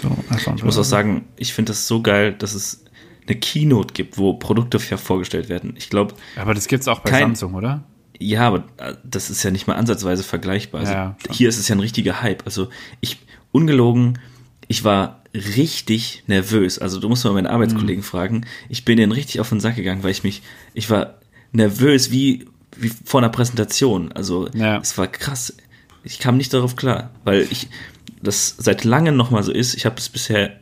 [0.02, 2.84] So, iPhone Ich muss auch sagen, ich finde das so geil, dass es
[3.28, 5.76] eine Keynote gibt, wo Produkte vorgestellt werden.
[5.78, 7.84] Ich glaube, Aber das gibt's auch bei Kein- Samsung, oder?
[8.20, 10.82] ja, aber äh, das ist ja nicht mal ansatzweise vergleichbar.
[10.82, 12.44] Also Ja, hier ist es ja ein richtiger Hype.
[12.46, 12.68] Also
[13.00, 13.20] ich,
[13.54, 14.20] ungelogen,
[14.68, 16.80] ich war richtig nervös.
[16.80, 18.06] Also du musst mal meine Arbeitskollegen Mhm.
[18.08, 18.46] fragen.
[18.70, 20.42] Ich bin denen richtig auf den Sack gegangen, weil ich mich,
[20.74, 21.16] ich war
[21.54, 24.12] nervös wie, wie vor einer Präsentation.
[24.12, 24.78] Also Ja.
[24.80, 25.56] es war krass.
[26.04, 27.70] Ich kam nicht darauf klar, weil ich
[28.22, 29.74] das seit langem noch mal so ist.
[29.76, 30.60] Ich habe es bisher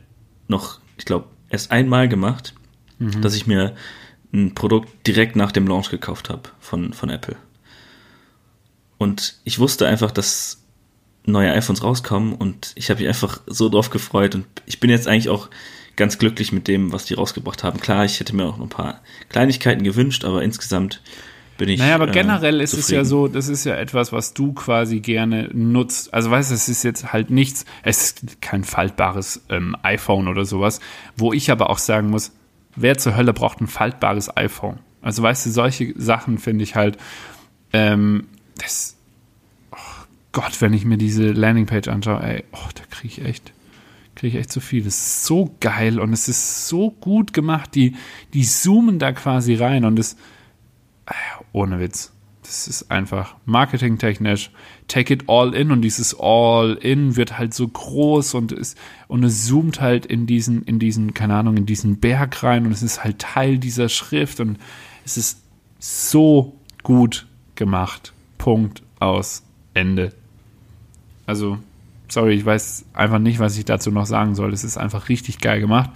[0.48, 2.54] noch, ich glaube, erst einmal gemacht,
[2.98, 3.20] Mhm.
[3.22, 3.74] dass ich mir
[4.32, 7.36] ein Produkt direkt nach dem Launch gekauft habe von, von Apple.
[8.98, 10.62] Und ich wusste einfach, dass
[11.24, 15.06] neue iPhones rauskommen und ich habe mich einfach so drauf gefreut und ich bin jetzt
[15.08, 15.48] eigentlich auch
[16.02, 17.78] ganz glücklich mit dem, was die rausgebracht haben.
[17.78, 21.00] Klar, ich hätte mir auch noch ein paar Kleinigkeiten gewünscht, aber insgesamt
[21.58, 21.78] bin ich.
[21.78, 24.98] Naja, aber äh, generell ist es ja so, das ist ja etwas, was du quasi
[24.98, 26.12] gerne nutzt.
[26.12, 30.44] Also weißt du, es ist jetzt halt nichts, es ist kein faltbares ähm, iPhone oder
[30.44, 30.80] sowas,
[31.16, 32.32] wo ich aber auch sagen muss,
[32.74, 34.80] wer zur Hölle braucht ein faltbares iPhone?
[35.02, 36.98] Also weißt du, solche Sachen finde ich halt,
[37.72, 38.26] ähm,
[38.58, 38.96] das,
[39.70, 39.76] oh
[40.32, 43.52] Gott, wenn ich mir diese Landingpage anschaue, ey, oh, da kriege ich echt,
[44.22, 44.84] kriege ich echt zu viel.
[44.84, 47.74] Das ist so geil und es ist so gut gemacht.
[47.74, 47.96] Die,
[48.32, 50.16] die zoomen da quasi rein und es,
[51.50, 52.12] ohne Witz.
[52.42, 54.52] Das ist einfach marketingtechnisch.
[54.86, 59.24] Take it all in und dieses all in wird halt so groß und ist und
[59.24, 62.84] es zoomt halt in diesen in diesen keine Ahnung in diesen Berg rein und es
[62.84, 64.56] ist halt Teil dieser Schrift und
[65.04, 65.42] es ist
[65.80, 66.54] so
[66.84, 68.12] gut gemacht.
[68.38, 69.42] Punkt aus
[69.74, 70.12] Ende.
[71.26, 71.58] Also
[72.12, 74.52] sorry, ich weiß einfach nicht, was ich dazu noch sagen soll.
[74.52, 75.90] Es ist einfach richtig geil gemacht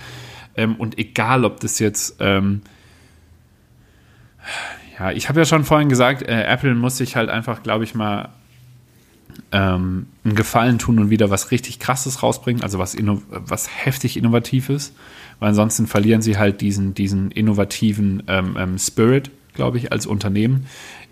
[0.57, 2.62] ähm, und egal, ob das jetzt ähm,
[4.98, 7.94] ja, ich habe ja schon vorhin gesagt, äh, Apple muss sich halt einfach, glaube ich,
[7.94, 8.31] mal
[9.52, 12.96] ähm, einen Gefallen tun und wieder was richtig Krasses rausbringen, also was,
[13.29, 14.94] was heftig Innovatives,
[15.38, 20.66] weil ansonsten verlieren sie halt diesen, diesen innovativen ähm, ähm, Spirit, glaube ich, als Unternehmen.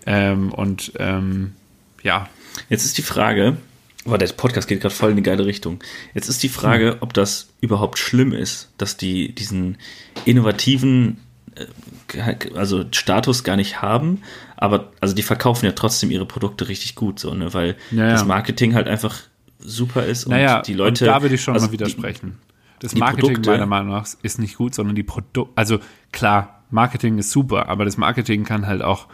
[0.07, 1.53] Ähm, und ähm,
[2.01, 2.27] ja,
[2.69, 3.57] Jetzt ist die Frage,
[4.05, 5.79] aber der Podcast geht gerade voll in eine geile Richtung.
[6.13, 6.97] Jetzt ist die Frage, Hm.
[7.01, 9.77] ob das überhaupt schlimm ist, dass die diesen
[10.25, 11.17] innovativen
[11.55, 14.21] äh, also Status gar nicht haben,
[14.57, 18.11] aber also die verkaufen ja trotzdem ihre Produkte richtig gut so, ne, weil Ja, ja.
[18.11, 19.15] das Marketing halt einfach
[19.59, 22.37] super ist und naja, die Leute und da würde ich schon also mal widersprechen.
[22.79, 25.79] Das die Marketing Produkte- meiner Meinung nach ist nicht gut, sondern die Produkte, also
[26.11, 29.07] klar, Marketing ist super, aber das Marketing kann halt auch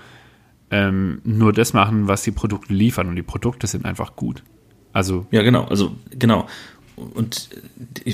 [0.72, 4.44] ähm, nur das machen, was die Produkte liefern und die Produkte sind einfach gut.
[4.94, 6.48] Also Ja, genau, also genau.
[6.96, 7.50] Und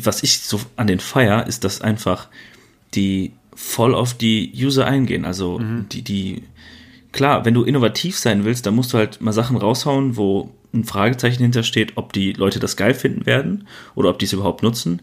[0.03, 2.27] was ich so an den feier, ist, dass einfach
[2.93, 5.25] die voll auf die User eingehen.
[5.25, 5.89] Also Mhm.
[5.91, 6.43] die, die,
[7.11, 10.83] klar, wenn du innovativ sein willst, dann musst du halt mal Sachen raushauen, wo ein
[10.83, 15.01] Fragezeichen hintersteht, ob die Leute das geil finden werden oder ob die es überhaupt nutzen.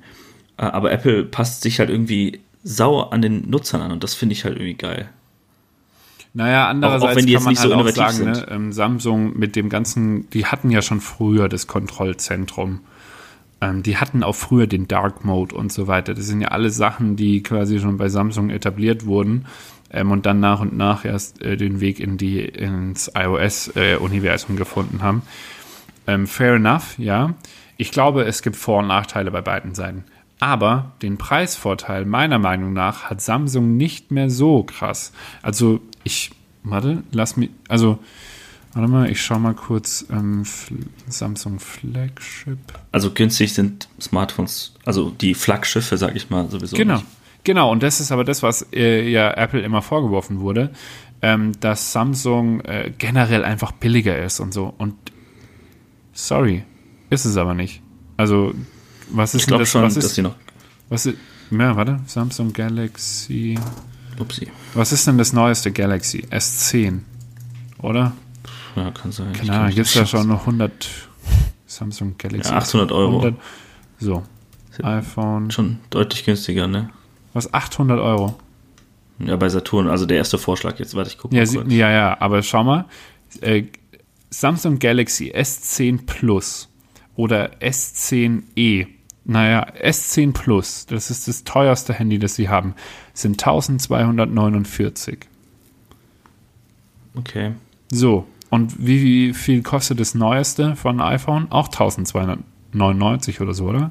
[0.57, 4.35] Äh, Aber Apple passt sich halt irgendwie sauer an den Nutzern an und das finde
[4.35, 5.09] ich halt irgendwie geil.
[6.37, 9.39] Naja, andererseits Auch- auch wenn die kann man halt so auch sagen, ne, ähm, Samsung
[9.39, 12.81] mit dem ganzen, die hatten ja schon früher das Kontrollzentrum.
[13.61, 16.13] Ähm, die hatten auch früher den Dark Mode und so weiter.
[16.13, 19.47] Das sind ja alle Sachen, die quasi schon bei Samsung etabliert wurden
[19.93, 25.03] ähm, und dann nach und nach erst äh, den Weg in die, ins iOS-Universum gefunden
[25.03, 25.23] haben.
[26.09, 27.35] Ähm, fair enough, ja.
[27.77, 30.05] Ich glaube, es gibt Vor- und Nachteile bei beiden Seiten.
[30.41, 35.13] Aber den Preisvorteil meiner Meinung nach hat Samsung nicht mehr so krass.
[35.43, 36.31] Also ich,
[36.63, 37.99] warte, lass mich, also,
[38.73, 40.45] warte mal, ich schau mal kurz ähm,
[41.09, 42.59] Samsung Flagship.
[42.93, 46.77] Also günstig sind Smartphones, also die Flaggschiffe, sag ich mal, sowieso.
[46.77, 47.07] Genau, Nicht.
[47.45, 47.71] genau.
[47.73, 50.71] Und das ist aber das, was äh, ja Apple immer vorgeworfen wurde,
[51.23, 54.75] ähm, dass Samsung äh, generell einfach billiger ist und so.
[54.77, 54.95] Und
[56.13, 56.65] sorry,
[57.11, 57.81] ist es aber nicht.
[58.17, 58.55] Also
[59.11, 59.71] was ist Ich denn glaube das?
[59.71, 60.35] schon, was dass ist, die noch.
[60.89, 61.17] was ist,
[61.51, 63.59] ja, warte, Samsung Galaxy.
[64.19, 64.49] Upsi.
[64.75, 66.27] Was ist denn das neueste Galaxy?
[66.31, 67.01] S10,
[67.79, 68.13] oder?
[68.77, 69.33] Ja, kann sein.
[69.33, 70.89] Keine kenn Ahnung, gibt es da schon noch 100
[71.67, 72.51] Samsung Galaxy?
[72.51, 73.19] Ja, 800 Euro.
[73.19, 73.35] 100,
[73.99, 74.23] so,
[74.83, 75.51] iPhone.
[75.51, 76.91] Schon deutlich günstiger, ne?
[77.33, 78.37] Was, 800 Euro?
[79.19, 80.95] Ja, bei Saturn, also der erste Vorschlag jetzt.
[80.95, 82.87] Warte, ich gucke Ja, mal ja, ja, aber schau mal.
[83.41, 83.65] Äh,
[84.31, 86.69] Samsung Galaxy S10 Plus
[87.15, 88.87] oder S10e,
[89.25, 92.75] naja, S10 Plus, das ist das teuerste Handy, das sie haben,
[93.15, 95.19] sind 1249.
[97.17, 97.53] Okay.
[97.91, 101.51] So, und wie, viel kostet das neueste von iPhone?
[101.51, 103.91] Auch 1299 oder so, oder?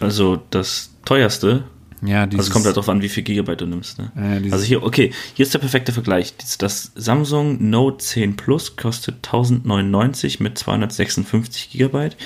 [0.00, 1.64] Also das teuerste,
[2.02, 4.10] Ja, also dieses, es kommt halt drauf an, wie viel Gigabyte du nimmst, ne?
[4.16, 6.36] äh, Also hier, okay, hier ist der perfekte Vergleich.
[6.36, 12.16] Das- Das Samsung Note 10 Plus kostet 1099 mit 256 Gigabyte.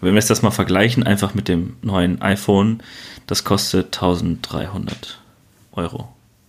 [0.00, 2.82] Wenn wir jetzt das mal vergleichen, einfach mit dem neuen iPhone,
[3.26, 5.20] das kostet 1300
[5.72, 6.08] Euro.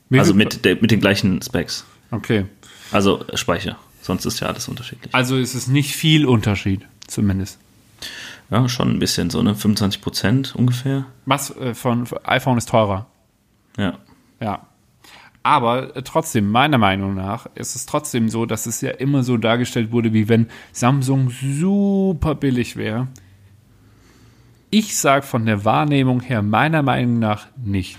[0.10, 1.86] Wie Also mit, der, mit den gleichen Specs.
[2.12, 2.46] Okay,
[2.92, 3.78] Also Speicher.
[4.02, 5.14] Sonst ist ja alles unterschiedlich.
[5.14, 7.60] also ist es nicht viel Unterschied, zumindest.
[8.50, 9.54] Ja, schon ein bisschen so, ne?
[9.56, 11.06] 25 Prozent ungefähr.
[11.26, 13.08] Was äh, von von iPhone ist teurer?
[13.78, 13.98] Ja.
[14.40, 14.66] Ja.
[15.44, 19.36] Aber äh, trotzdem, meiner Meinung nach, ist es trotzdem so, dass es ja immer so
[19.36, 23.08] dargestellt wurde, wie wenn Samsung super billig wäre.
[24.70, 27.98] Ich sag von der Wahrnehmung her, meiner Meinung nach nicht.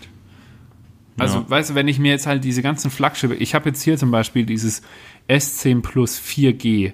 [1.18, 1.50] Also, Ja.
[1.50, 4.10] weißt du, wenn ich mir jetzt halt diese ganzen Flaggschiffe, ich habe jetzt hier zum
[4.10, 4.82] Beispiel dieses
[5.28, 6.92] S10 Plus 4G,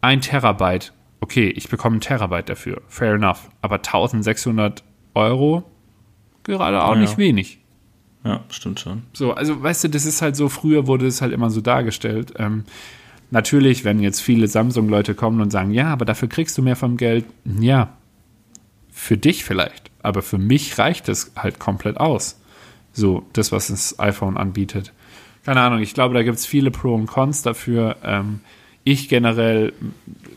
[0.00, 0.92] ein Terabyte.
[1.20, 3.48] Okay, ich bekomme ein Terabyte dafür, fair enough.
[3.62, 5.64] Aber 1600 Euro,
[6.44, 7.00] gerade auch Ja.
[7.00, 7.58] nicht wenig.
[8.24, 9.02] Ja, stimmt schon.
[9.12, 12.34] So, also weißt du, das ist halt so, früher wurde es halt immer so dargestellt.
[12.36, 12.64] Ähm,
[13.30, 16.96] natürlich, wenn jetzt viele Samsung-Leute kommen und sagen, ja, aber dafür kriegst du mehr vom
[16.96, 17.88] Geld, ja,
[19.08, 22.38] für dich vielleicht, aber für mich reicht es halt komplett aus.
[22.92, 24.92] So, das, was das iPhone anbietet.
[25.46, 27.96] Keine Ahnung, ich glaube, da gibt es viele Pro und Cons dafür.
[28.04, 28.40] Ähm,
[28.84, 29.72] ich generell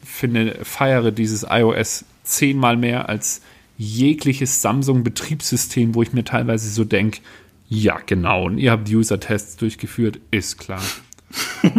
[0.06, 3.42] finde, feiere dieses iOS zehnmal mehr als
[3.78, 7.20] jegliches Samsung-Betriebssystem, wo ich mir teilweise so denke,
[7.68, 10.82] ja, genau, und ihr habt User-Tests durchgeführt, ist klar.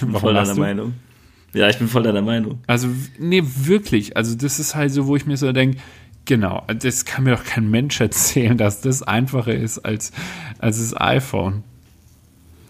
[0.00, 0.60] Warum voll du?
[0.60, 0.94] Meinung.
[1.54, 2.58] Ja, ich bin voll deiner Meinung.
[2.66, 2.88] Also,
[3.18, 4.16] nee, wirklich.
[4.16, 5.78] Also, das ist halt so, wo ich mir so denke,
[6.24, 10.12] genau, das kann mir doch kein Mensch erzählen, dass das einfacher ist als,
[10.58, 11.62] als das iPhone.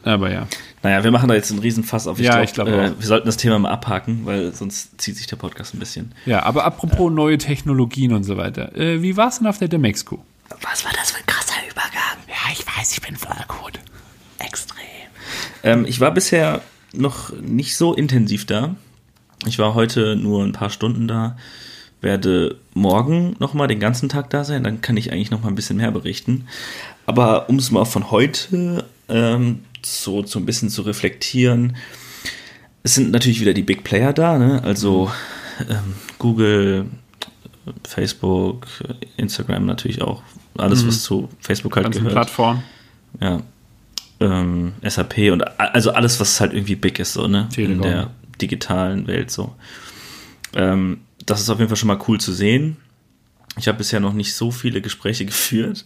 [0.04, 0.46] Aber ja.
[0.82, 2.18] Naja, wir machen da jetzt einen Riesenfass auf.
[2.18, 5.26] Ja, glaub, ich glaub äh, wir sollten das Thema mal abhaken, weil sonst zieht sich
[5.26, 6.12] der Podcast ein bisschen.
[6.26, 8.76] Ja, aber apropos neue Technologien und so weiter.
[8.76, 10.22] Äh, wie war es denn auf der Demexco?
[10.60, 12.18] Was war das für ein krasser Übergang?
[12.28, 13.80] Ja, ich weiß, ich bin voll gut.
[14.38, 14.84] Extrem.
[15.62, 16.60] Ähm, ich war bisher
[16.96, 18.76] noch nicht so intensiv da.
[19.46, 21.36] Ich war heute nur ein paar Stunden da,
[22.00, 25.76] werde morgen nochmal den ganzen Tag da sein, dann kann ich eigentlich nochmal ein bisschen
[25.76, 26.46] mehr berichten.
[27.06, 31.76] Aber um es mal von heute ähm, so, so ein bisschen zu reflektieren,
[32.82, 34.62] es sind natürlich wieder die Big Player da, ne?
[34.62, 35.10] also
[35.68, 36.86] ähm, Google,
[37.84, 38.66] Facebook,
[39.16, 40.22] Instagram natürlich auch,
[40.56, 42.62] alles was zu Facebook halt Ganzen gehört Plattform.
[43.20, 43.40] ja,
[44.24, 47.48] ähm, SAP und also alles, was halt irgendwie big ist, so, ne?
[47.52, 47.76] Telekom.
[47.76, 48.10] In der
[48.40, 49.54] digitalen Welt so.
[50.54, 52.76] Ähm, das ist auf jeden Fall schon mal cool zu sehen.
[53.56, 55.84] Ich habe bisher noch nicht so viele Gespräche geführt.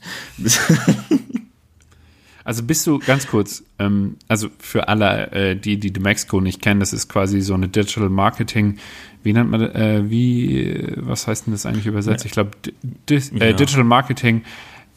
[2.45, 6.81] Also bist du ganz kurz, ähm, also für alle, äh, die die Demexco nicht kennen,
[6.81, 8.79] das ist quasi so eine Digital Marketing,
[9.23, 12.25] wie nennt man, äh, wie, äh, was heißt denn das eigentlich übersetzt?
[12.25, 13.41] Ich glaube, di Ja.
[13.47, 14.45] äh, Digital Marketing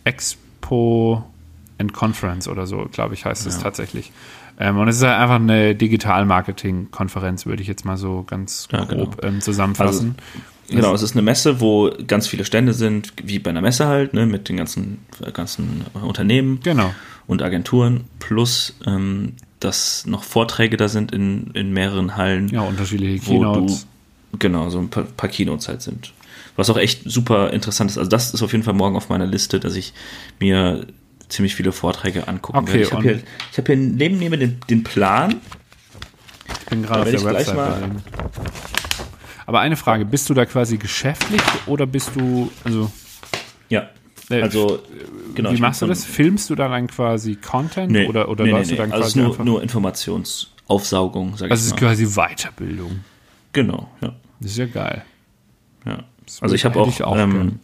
[0.06, 1.26] Ex Expo
[1.82, 4.12] and Conference oder so, glaube ich, heißt es tatsächlich.
[4.60, 5.76] Ähm, und es ist halt einfach eine
[6.46, 9.34] Digital-Marketing-Konferenz, würde ich jetzt mal so ganz Ja, grob genau.
[9.34, 10.16] ähm, zusammenfassen.
[10.70, 14.14] Genau, es ist eine Messe, wo ganz viele Stände sind, wie bei einer Messe halt,
[14.14, 15.00] ne, mit den ganzen,
[15.34, 16.94] ganzen Unternehmen genau.
[17.28, 23.26] und Agenturen, plus ähm, dass noch Vorträge da sind in, in mehreren Hallen, Ja, unterschiedliche
[23.28, 23.88] wo Keynotes.
[24.32, 26.14] du, genau, so ein paar, paar Keynotes halt sind.
[26.56, 27.98] Was auch echt super interessant ist.
[27.98, 29.94] Also das ist auf jeden Fall morgen auf meiner Liste, dass ich
[30.40, 30.86] mir
[31.32, 32.84] ziemlich viele Vorträge angucken Okay, werde.
[32.84, 33.20] Ich habe hier,
[33.52, 35.42] ich hab hier neben mir den, den Plan.
[36.60, 37.92] Ich bin gerade auf der ich Website mal-.
[39.46, 42.92] Aber eine Frage, bist du da quasi geschäftlich oder bist du, also
[43.70, 43.90] Ja,
[44.30, 44.80] äh, also
[45.36, 45.50] genau.
[45.52, 46.06] wie ich machst du das?
[46.06, 48.92] Filmst du da dann quasi Content Nee, oder, oder nee, läufst nee, du dann.
[48.92, 49.46] Also es quasi ist nur, einfach?
[49.46, 51.88] nur Informationsaufsaugung, sag also es ich ist mal.
[51.88, 53.00] quasi Weiterbildung.
[53.54, 54.14] Genau, ja.
[54.40, 55.04] Das ist ja geil.
[55.86, 56.04] ja.
[56.26, 57.60] Das Also ich habe auch, ich auch ähm.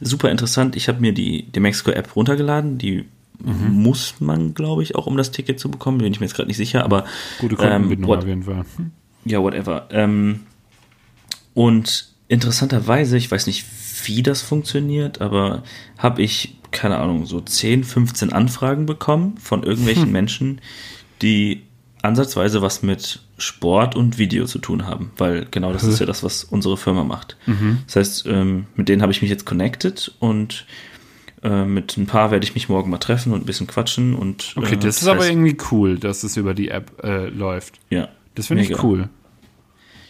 [0.00, 3.04] Super interessant, ich habe mir die, die Mexico-App runtergeladen, die
[3.40, 3.70] Mhm.
[3.70, 6.48] muss man, glaube ich, auch um das Ticket zu bekommen, bin ich mir jetzt gerade
[6.48, 7.04] nicht sicher, aber
[7.38, 8.64] Gute ähm, Kundenbindung what- auf jeden Fall.
[8.76, 8.90] Hm.
[9.26, 9.86] ja, whatever.
[9.92, 10.40] Ähm,
[11.54, 13.64] und interessanterweise, ich weiß nicht,
[14.04, 15.62] wie das funktioniert, aber
[15.98, 20.12] habe ich, keine Ahnung, so 10, 15 Anfragen bekommen von irgendwelchen Hm.
[20.12, 20.60] Menschen,
[21.22, 21.62] die
[22.02, 26.22] ansatzweise was mit Sport und Video zu tun haben, weil genau das ist ja das,
[26.22, 27.36] was unsere Firma macht.
[27.46, 27.78] Mhm.
[27.86, 30.66] Das heißt, ähm, mit denen habe ich mich jetzt connected und
[31.42, 34.54] äh, mit ein paar werde ich mich morgen mal treffen und ein bisschen quatschen und
[34.56, 37.78] Okay, äh, das ist aber heißt, irgendwie cool, dass es über die App äh, läuft.
[37.90, 39.08] ja, Das finde ich cool.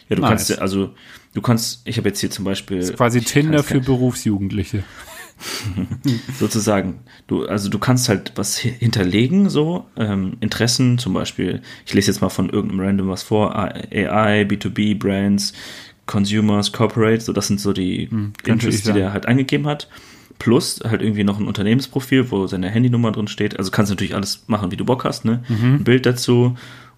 [0.09, 0.29] Ja, du Nice.
[0.29, 0.95] kannst also
[1.33, 4.83] du kannst, ich habe jetzt hier zum Beispiel Das ist quasi Tinder für Berufsjugendliche.
[6.39, 6.99] sozusagen.
[7.27, 11.61] Du, also du kannst halt was hi- hinterlegen, so ähm, Interessen, zum Beispiel.
[11.85, 15.53] Ich lese jetzt mal von irgendeinem Random was vor: AI, B2B, Brands,
[16.05, 17.21] Consumers, Corporate.
[17.21, 19.87] So, das sind so die Hm, Interests, die der halt eingegeben hat.
[20.39, 23.57] Plus halt irgendwie noch ein Unternehmensprofil, wo seine Handynummer drin steht.
[23.59, 25.43] Also kannst du natürlich alles machen, wie du Bock hast, ne?
[25.49, 25.75] Mhm.
[25.75, 26.55] Ein Bild dazu.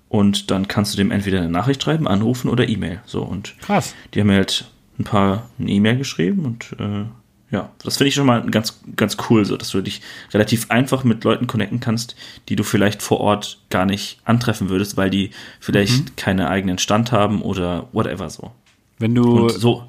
[0.09, 2.99] Und dann kannst du dem entweder eine Nachricht schreiben, anrufen oder E-Mail.
[3.05, 3.95] So und Krass.
[4.13, 4.69] die haben mir halt
[4.99, 7.05] ein paar eine E-Mail geschrieben und äh,
[7.51, 10.01] ja, das finde ich schon mal ganz, ganz cool, so dass du dich
[10.33, 12.15] relativ einfach mit Leuten connecten kannst,
[12.49, 16.15] die du vielleicht vor Ort gar nicht antreffen würdest, weil die vielleicht Mhm.
[16.15, 18.51] keinen eigenen Stand haben oder whatever so.
[18.99, 19.87] Wenn du, Und so,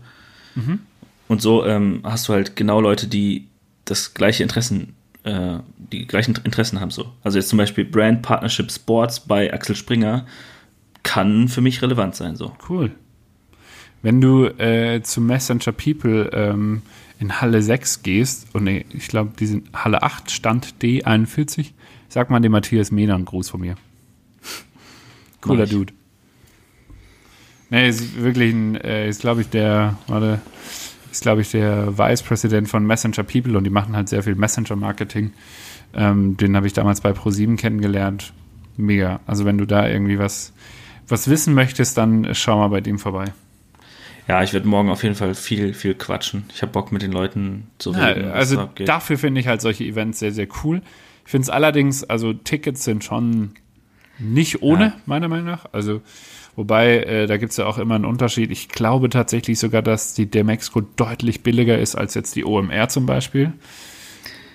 [1.28, 3.46] und so ähm, hast du halt genau Leute, die
[3.84, 4.94] das gleiche Interessen,
[5.24, 7.12] äh, die gleichen Interessen haben so.
[7.22, 10.26] Also jetzt zum Beispiel Brand Partnership Sports bei Axel Springer
[11.04, 12.56] kann für mich relevant sein so.
[12.68, 12.90] cool.
[14.02, 16.82] Wenn du äh, zu Messenger People ähm,
[17.22, 21.70] in Halle 6 gehst, und nee, ich glaube, die sind Halle 8, Stand D41,
[22.08, 23.76] sag mal dem Matthias einen Gruß von mir.
[25.40, 25.66] Cooler.
[25.66, 25.92] Dude.
[27.70, 30.40] Nee, ist wirklich ein, äh, ist glaube ich der, warte,
[31.10, 34.34] ist glaube ich der Vice President von Messenger People und die machen halt sehr viel
[34.34, 35.32] Messenger Marketing.
[35.94, 38.32] Ähm, den habe ich damals bei Pro7 kennengelernt.
[38.76, 39.20] Mega.
[39.26, 40.52] Also wenn du da irgendwie was,
[41.08, 43.32] was wissen möchtest, dann schau mal bei dem vorbei.
[44.32, 46.44] Ja, ich werde morgen auf jeden Fall viel, viel quatschen.
[46.54, 48.30] Ich habe Bock mit den Leuten zu Ja, reden.
[48.30, 50.80] was also da dafür finde ich halt solche Events sehr, sehr cool.
[51.26, 53.50] Ich finde es allerdings, also Tickets sind schon
[54.18, 54.92] nicht ohne, Ja.
[55.04, 55.66] meiner Meinung nach.
[55.72, 56.00] Also,
[56.56, 58.50] wobei, äh, da gibt es ja auch immer einen Unterschied.
[58.50, 63.04] Ich glaube tatsächlich sogar, dass die Demexco deutlich billiger ist als jetzt die OMR zum
[63.04, 63.52] Beispiel.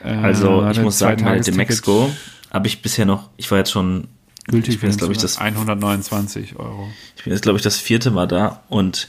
[0.03, 2.09] Äh, also ich muss sagen, bei Zweitagesticket Demexco
[2.49, 4.07] habe ich bisher noch, ich war jetzt schon,
[4.47, 6.87] gültig ich bin jetzt, glaube ich, für das, 129 Euro.
[7.15, 9.07] ich bin jetzt, glaube ich, das vierte Mal da und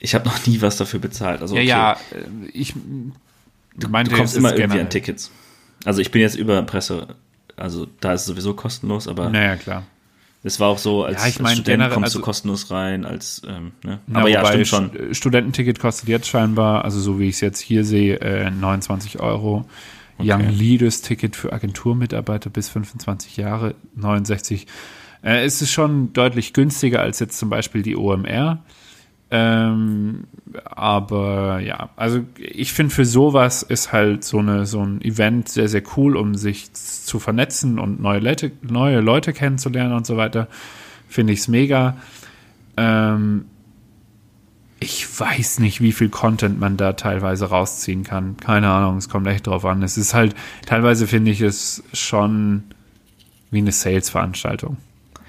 [0.00, 1.40] ich habe noch nie was dafür bezahlt.
[1.42, 5.30] Also Ja, okay, ja, äh, ich du du kommst immer irgendwie an Tickets.
[5.84, 7.14] Also ich bin jetzt über Presse,
[7.56, 9.84] also da ist es sowieso kostenlos, aber Naja, klar.
[10.42, 12.70] es war auch so, als, Ja, ich als mein, Student generell- kommst du also- kostenlos
[12.70, 14.00] rein, als, ähm, ne?
[14.08, 14.90] Ja, aber ja, stimmt schon.
[14.90, 19.20] St- Studententicket kostet jetzt scheinbar, also so wie ich es jetzt hier sehe, äh, 29
[19.20, 19.64] Euro.
[20.22, 24.66] Young Leaders Ticket für Agenturmitarbeiter bis 25 Jahre, 69.
[25.22, 28.58] Äh, es ist schon deutlich günstiger als jetzt zum Beispiel die OMR.
[29.32, 30.24] Ähm,
[30.64, 35.68] aber ja, also ich finde für sowas ist halt so eine so ein Event sehr
[35.68, 40.48] sehr cool, um sich zu vernetzen und neue Leute neue Leute kennenzulernen und so weiter.
[41.08, 41.96] Finde ich es mega.
[42.76, 43.44] Ähm,
[44.80, 48.36] ich weiß nicht, wie viel Content man da teilweise rausziehen kann.
[48.38, 49.82] Keine Ahnung, es kommt echt drauf an.
[49.82, 52.64] Es ist halt, teilweise finde ich es schon
[53.50, 54.78] wie eine Sales-Veranstaltung.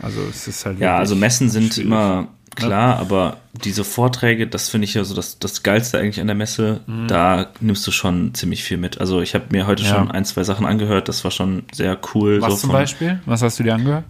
[0.01, 1.87] Also es ist halt Ja, also Messen sind schwierig.
[1.87, 6.27] immer klar, aber diese Vorträge, das finde ich ja so das, das Geilste eigentlich an
[6.27, 6.81] der Messe.
[7.07, 8.99] Da nimmst du schon ziemlich viel mit.
[8.99, 9.89] Also ich habe mir heute Mhm.
[9.89, 9.95] Ja.
[9.95, 12.41] schon ein, zwei Sachen angehört, das war schon sehr cool.
[12.41, 13.19] Was so zum von, Beispiel?
[13.25, 14.03] Was hast du dir angehört?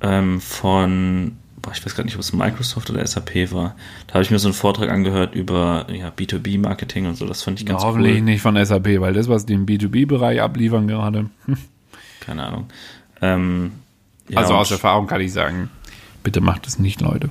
[0.00, 3.74] Ähm, von, boah, ich weiß gar nicht, ob es Microsoft oder SAP war.
[4.06, 7.26] Da habe ich mir so einen Vortrag angehört über ja, B2B-Marketing und so.
[7.26, 8.22] Das fand ich ganz ja, hoffentlich cool.
[8.22, 11.30] nicht von SAP, weil das, was die im B2B-Bereich abliefern gerade.
[12.20, 12.66] Keine Ahnung.
[13.22, 13.72] Ähm,
[14.28, 15.70] ja, also aus Erfahrung kann ich sagen,
[16.22, 17.30] bitte macht es nicht, Leute.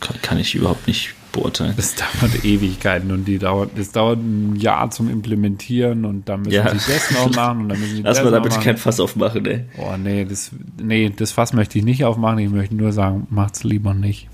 [0.00, 1.74] Kann, kann ich überhaupt nicht beurteilen.
[1.76, 6.52] Das dauert Ewigkeiten und die dauert, das dauert ein Jahr zum Implementieren und dann müssen
[6.54, 6.68] Ja.
[6.76, 8.98] sie das noch machen und dann müssen sie Lass das mal da bitte kein Fass
[8.98, 9.64] aufmachen, ey.
[9.78, 10.50] Oh nee, das,
[10.82, 12.38] nee, das Fass möchte ich nicht aufmachen.
[12.38, 14.28] Ich möchte nur sagen, macht's lieber nicht.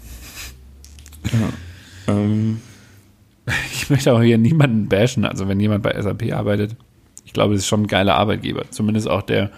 [2.08, 2.60] Ähm,
[3.72, 5.24] Ich möchte auch hier niemanden bashen.
[5.24, 6.74] Also wenn jemand bei SAP arbeitet,
[7.24, 8.64] ich glaube, das ist schon ein geiler Arbeitgeber.
[8.70, 9.50] Zumindest auch der,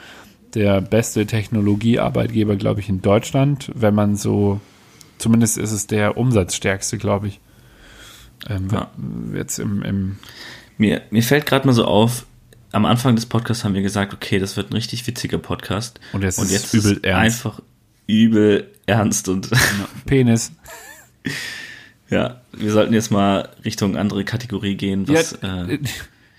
[0.55, 3.71] der beste Technologiearbeitgeber, glaube ich, in Deutschland.
[3.75, 4.61] Wenn man so,
[5.19, 7.41] zumindest ist es der umsatzstärkste, glaube ich.
[8.49, 8.91] Ähm, Ja.
[9.35, 10.17] Jetzt im, im
[10.79, 12.25] mir, mir fällt gerade mal so auf,
[12.73, 16.01] am Anfang des Podcasts haben wir gesagt, okay, das wird ein richtig witziger Podcast.
[16.13, 17.25] Und jetzt ist jetzt es übel ist ernst.
[17.25, 17.63] einfach
[18.07, 19.51] übel ernst und
[20.07, 20.53] Penis.
[22.11, 25.09] ja, wir sollten jetzt mal Richtung andere Kategorie gehen.
[25.09, 25.79] Was, Ja, äh, äh,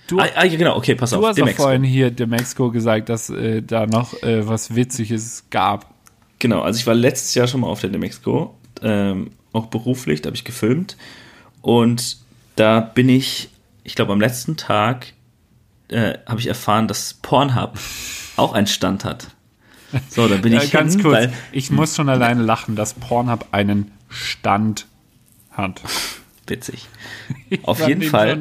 [0.07, 1.23] du, ah, ah, ja, genau, okay, pass du auf.
[1.23, 1.63] hast doch Demexco.
[1.63, 5.93] vorhin hier der Mexico gesagt, dass äh, da noch äh, was Witziges gab.
[6.39, 10.27] Genau, also ich war letztes Jahr schon mal auf der Demexco, ähm, auch beruflich, da
[10.27, 10.97] habe ich gefilmt.
[11.61, 12.17] Und
[12.55, 13.49] da bin ich,
[13.83, 15.13] ich glaube am letzten Tag,
[15.89, 17.77] äh, habe ich erfahren, dass Pornhub
[18.35, 19.27] auch einen Stand hat.
[20.09, 22.93] So, da bin Ja, ich ganz hin, kurz, weil, ich muss schon alleine lachen, dass
[22.93, 24.85] Pornhub einen Stand
[25.51, 25.81] hat.
[26.47, 26.87] witzig.
[27.49, 28.39] Ich Auf jeden den Fall.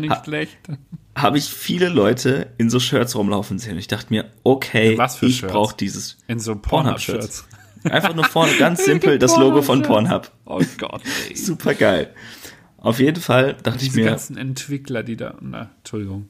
[1.15, 3.73] Habe ich viele Leute in so Shirts rumlaufen sehen.
[3.73, 7.47] Und ich dachte mir, okay, Was für ich brauche dieses In so Pornhub-Shirts.
[7.85, 10.31] Einfach nur vorne, ganz simpel, das Logo von Pornhub.
[10.45, 11.37] Oh Gott, ey.
[11.37, 12.13] Super geil.
[12.79, 15.35] Auf jeden Fall dachte ich mir, ganzen Entwickler, die da.
[15.41, 16.29] Na, Entschuldigung.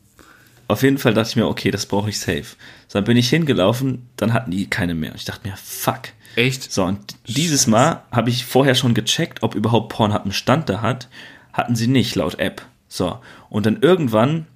[0.67, 2.45] Auf jeden Fall dachte ich mir, okay, das brauche ich safe.
[2.89, 5.15] So, dann bin ich hingelaufen, dann hatten die keine mehr.
[5.15, 6.03] Ich dachte mir, fuck.
[6.37, 6.71] Echt?
[6.71, 10.83] So, und dieses Mal habe ich vorher schon gecheckt, ob überhaupt Pornhub einen Stand da
[10.83, 11.09] hat.
[11.53, 12.63] Hatten sie nicht, laut App.
[12.87, 13.19] So,
[13.51, 14.47] und dann irgendwann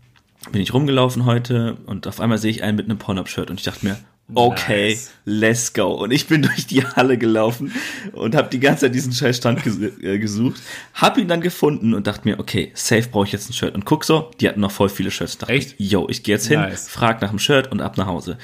[0.50, 3.64] bin ich rumgelaufen heute und auf einmal sehe ich einen mit einem Pornhub-Shirt und ich
[3.64, 3.96] dachte mir,
[4.34, 5.10] okay, Nice.
[5.24, 5.92] let's go.
[5.92, 7.72] Und ich bin durch die Halle gelaufen
[8.12, 10.60] und habe die ganze Zeit diesen scheiß Stand ges äh, gesucht,
[10.94, 13.74] habe ihn dann gefunden und dachte mir, okay, safe brauche ich jetzt ein Shirt.
[13.74, 15.38] Und guck so, die hatten noch voll viele Shirts.
[15.38, 15.74] Dachte Echt?
[15.78, 16.88] yo, ich gehe jetzt hin, Nice.
[16.88, 18.38] frag nach dem Shirt und ab nach Hause.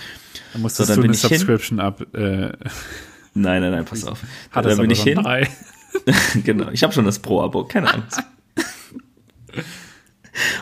[0.52, 1.38] Da musstest So, dann du eine ich hin.
[1.38, 2.02] Subscription ab.
[2.14, 2.52] Äh,
[3.34, 4.20] Nein, nein, nein, pass auf.
[4.50, 5.14] hat dann es bin ich hin.
[5.22, 5.48] drei.
[6.44, 8.20] genau, ich habe schon das Pro-Abo, keine Angst.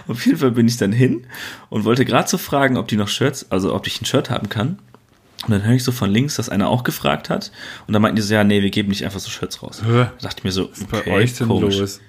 [0.08, 1.26] Auf jeden Fall bin ich dann hin
[1.68, 4.48] und wollte gerade so fragen, ob die noch Shirts, also ob ich ein Shirt haben
[4.48, 4.78] kann.
[5.44, 7.52] Und dann höre ich so von links, dass einer auch gefragt hat.
[7.86, 9.82] Und dann meinten die so, ja, nee, wir geben nicht einfach so Shirts raus.
[9.86, 11.78] Da dachte ich mir so, Bei okay, euch denn komisch.
[11.78, 12.00] los?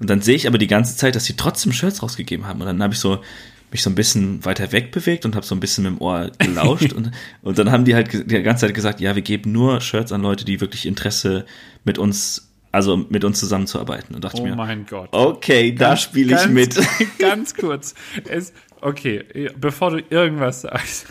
[0.00, 2.60] Und dann sehe ich aber die ganze Zeit, dass sie trotzdem Shirts rausgegeben haben.
[2.60, 3.20] Und dann habe ich so
[3.70, 6.30] mich so ein bisschen weiter weg bewegt und habe so ein bisschen mit dem Ohr
[6.38, 6.92] gelauscht.
[6.96, 7.10] und,
[7.42, 10.20] und dann haben die halt die ganze Zeit gesagt, ja, wir geben nur Shirts an
[10.20, 11.46] Leute, die wirklich Interesse
[11.84, 14.14] mit uns, also mit uns zusammenzuarbeiten.
[14.14, 15.08] Und dachte Oh ich mir, mein Gott.
[15.12, 16.78] okay, da spiele ich Ganz- mit.
[17.18, 17.94] Ganz kurz.
[18.28, 18.52] Es,
[18.82, 19.24] okay,
[19.58, 21.06] bevor du irgendwas sagst.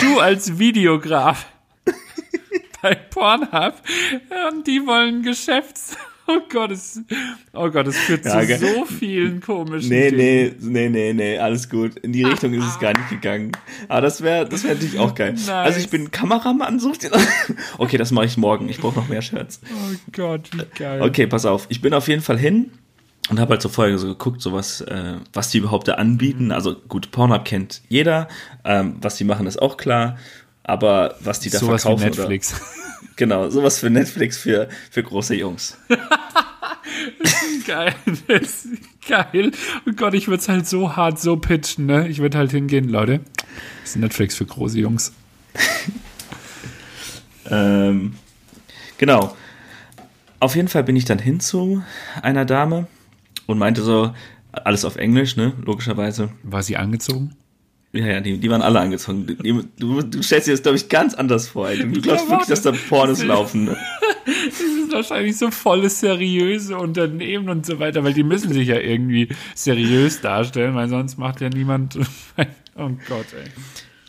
[0.00, 1.46] Du als Videograf
[2.82, 3.74] bei Pornhub
[4.50, 5.96] und die wollen Geschäfts.
[6.28, 7.00] Oh Gott, es,
[7.52, 10.56] oh Gott, es führt Ja, zu ge- so vielen komischen Nee, Dingen.
[10.60, 11.96] nee, nee, nee, nee, alles gut.
[11.98, 13.50] In die Richtung ist es gar nicht gegangen.
[13.88, 15.32] Aber das wäre das wäre natürlich auch geil.
[15.32, 15.48] Nice.
[15.48, 17.10] Also ich bin Kameramann, sucht ihr?
[17.78, 18.68] Okay, das mache ich morgen.
[18.68, 19.60] Ich brauche noch mehr Shirts.
[19.64, 21.02] Oh Gott, wie geil.
[21.02, 21.66] Okay, pass auf.
[21.70, 22.70] Ich bin auf jeden Fall hin
[23.28, 26.50] und habe halt so vorher so geguckt, so was, äh, was die überhaupt da anbieten.
[26.52, 28.28] Also gut, Pornhub kennt jeder.
[28.64, 30.16] Ähm, was die machen, ist auch klar.
[30.64, 32.04] Aber was die da Sowas verkaufen.
[32.04, 32.52] Netflix.
[32.52, 32.62] Oder,
[33.16, 35.78] genau, sowas für Netflix für, für große Jungs.
[37.66, 37.94] geil.
[38.26, 38.68] Das ist
[39.08, 39.52] geil.
[39.86, 42.08] Oh Gott, ich würde es halt so hart so pitchen, ne?
[42.08, 43.20] Ich würde halt hingehen, Leute.
[43.82, 45.12] Das ist Netflix für große Jungs.
[47.50, 48.14] Ähm,
[48.98, 49.36] genau.
[50.40, 51.82] Auf jeden Fall bin ich dann hin zu
[52.22, 52.86] einer Dame
[53.46, 54.12] und meinte so,
[54.52, 56.30] alles auf Englisch, ne, logischerweise.
[56.42, 57.34] War sie angezogen?
[57.94, 59.26] Ja, ja, die, die waren alle angezogen.
[59.76, 61.68] Du, du stellst dir das, glaube ich, ganz anders vor.
[61.68, 61.78] Ey.
[61.78, 63.64] Du glaubst wirklich, dass da Pornos laufen.
[63.64, 63.76] Ne?
[64.24, 68.78] Das sind wahrscheinlich so volle seriöse Unternehmen und so weiter, weil die müssen sich ja
[68.78, 71.98] irgendwie seriös darstellen, weil sonst macht ja niemand.
[72.74, 73.50] Oh Gott, ey.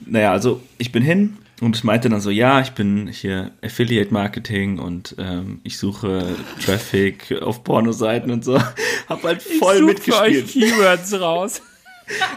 [0.05, 4.13] Naja, also ich bin hin und ich meinte dann so, ja, ich bin hier Affiliate
[4.13, 8.59] Marketing und ähm, ich suche Traffic auf Pornoseiten und so.
[9.07, 10.47] Hab halt voll ich für euch mitgespielt.
[10.49, 11.61] Keywords raus.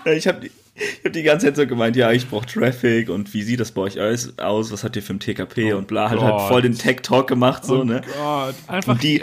[0.04, 0.48] Ich habe
[0.78, 3.72] Ich habe die ganze Zeit so gemeint, ja, ich brauche Traffic und wie sieht das
[3.72, 4.28] bei euch aus?
[4.38, 7.64] Was habt ihr für ein TKP Oh und bla, halt, halt voll den Tech-Talk gemacht,
[7.64, 8.02] so, oh ne?
[8.14, 9.22] Gott, einfach Und die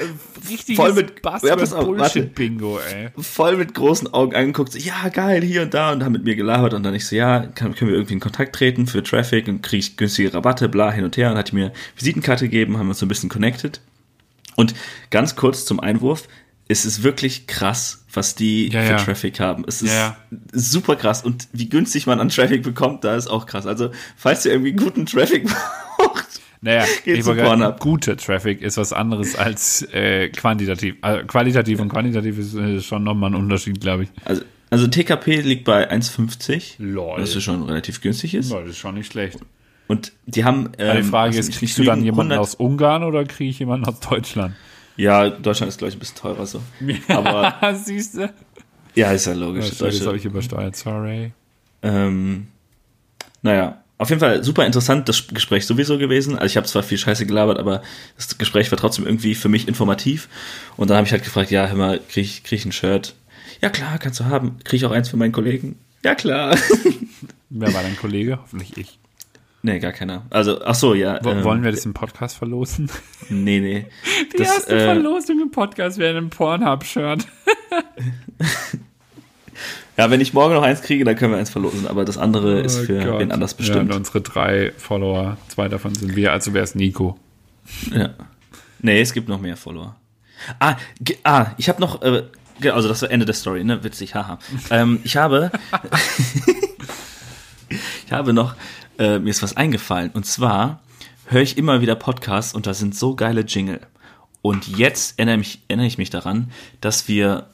[0.50, 3.10] richtiges voll mit- ja, pass auf, Bullshit-Bingo, ey.
[3.22, 6.36] Voll mit großen Augen angeguckt, so, ja, geil, hier und da und haben mit mir
[6.36, 9.48] gelabert und dann ich so, ja, kann, können wir irgendwie in Kontakt treten für Traffic
[9.48, 12.78] und kriege ich günstige Rabatte, bla, hin und her und hat die mir Visitenkarte gegeben,
[12.78, 13.80] haben wir uns so ein bisschen connected.
[14.56, 14.74] Und
[15.10, 16.28] ganz kurz zum Einwurf,
[16.74, 18.98] es ist wirklich krass, was die Ja, für ja.
[18.98, 19.64] Traffic haben.
[19.68, 20.18] Es ist Ja,
[20.52, 23.66] super krass und wie günstig man an Traffic bekommt, da ist auch krass.
[23.66, 25.46] Also, falls ihr irgendwie guten Traffic
[25.98, 26.26] braucht,
[26.62, 27.80] Naja, Geht zu Pornhub.
[27.80, 30.96] guter Traffic ist was anderes als äh, quantitativ.
[31.02, 34.10] Also, qualitativ und quantitativ ist äh, schon nochmal ein Unterschied, glaube ich.
[34.26, 37.22] also, also TKP liegt bei 1,50, Lol.
[37.22, 38.52] was schon relativ günstig ist.
[38.52, 39.38] Ja, das ist schon nicht schlecht.
[39.88, 40.68] Und die haben.
[40.68, 43.50] Aber die ähm, Frage lass ist, kriegst du dann jemanden 100 aus Ungarn oder kriege
[43.52, 44.56] ich jemanden aus Deutschland?
[44.96, 46.62] Ja, Deutschland ist, glaube ich, ein bisschen teurer so.
[47.08, 48.34] Aber siehst du?
[48.96, 49.70] ja, ist ja logisch.
[49.70, 51.32] Das, das habe ich übersteuert, sorry.
[51.82, 52.48] ähm,
[53.42, 56.34] naja, auf jeden Fall super interessant das Gespräch sowieso gewesen.
[56.38, 57.82] Also ich habe zwar viel Scheiße gelabert, aber
[58.18, 60.28] das Gespräch war trotzdem irgendwie für mich informativ.
[60.78, 63.16] Und dann habe ich halt gefragt, ja, hör mal, krieg ich, krieg ich ein Shirt?
[63.62, 64.58] Ja klar, kannst du haben.
[64.64, 65.80] Krieg ich auch eins für meinen Kollegen?
[66.04, 66.58] Ja klar.
[67.50, 68.40] Wer war dein Kollege?
[68.42, 69.00] Hoffentlich ich.
[69.62, 70.26] nee, gar keiner.
[70.32, 71.20] Also, ach so, ja.
[71.22, 72.90] Wo, ähm, wollen wir das im Podcast verlosen?
[73.30, 73.86] Nee, nee.
[74.34, 77.26] Die Das, erste äh, Verlosung im Podcast wäre ein Pornhub-Shirt.
[79.98, 81.88] Ja, wenn ich morgen noch eins kriege, dann können wir eins verlosen.
[81.88, 83.20] Aber das andere ist Oh für Gott.
[83.20, 83.92] wen anders Ja, bestimmt.
[83.92, 87.20] und unsere drei Follower, zwei davon sind wir, also wäre es Nico.
[87.94, 88.10] Ja.
[88.80, 89.96] Nee, es gibt noch mehr Follower.
[90.60, 90.76] Ah,
[91.24, 92.24] ah ich habe noch, äh,
[92.70, 93.84] also das war Ende der Story, ne?
[93.84, 94.40] Witzig, haha.
[94.72, 95.52] ähm, ich habe,
[98.06, 98.56] ich habe noch,
[98.98, 100.10] äh, mir ist was eingefallen.
[100.14, 100.82] Und zwar
[101.28, 103.80] höre ich immer wieder Podcasts und da sind so geile Jingle.
[104.44, 107.48] Und jetzt erinnere, mich, erinnere ich mich daran, dass wir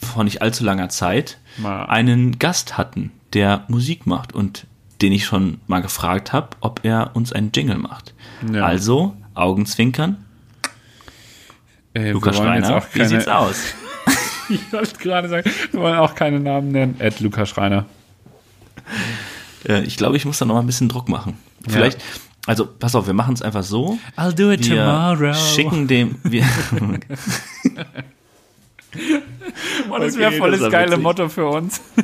[0.00, 1.84] vor nicht allzu langer Zeit Mal.
[1.86, 4.66] einen Gast hatten, der Musik macht und
[5.02, 8.14] den ich schon mal gefragt habe, ob er uns einen Jingle macht.
[8.52, 8.64] Ja.
[8.64, 10.24] Also, Augenzwinkern,
[11.94, 13.56] Äh, Lukas Schreiner, auch wie keine, sieht's aus?
[14.50, 16.96] Ich wollte gerade sagen, wir wollen auch keine Namen nennen.
[17.00, 17.84] Ed Lukas Schreiner.
[19.68, 21.36] Äh, ich glaube, ich muss da noch mal ein bisschen Druck machen.
[21.68, 21.98] Vielleicht,
[22.48, 23.98] also pass auf, wir machen es einfach so.
[24.16, 26.44] I'll do it Wir schicken dem, wir,
[29.90, 31.02] Oh, das Okay, wäre voll das das geile witzig.
[31.02, 31.80] Motto für uns.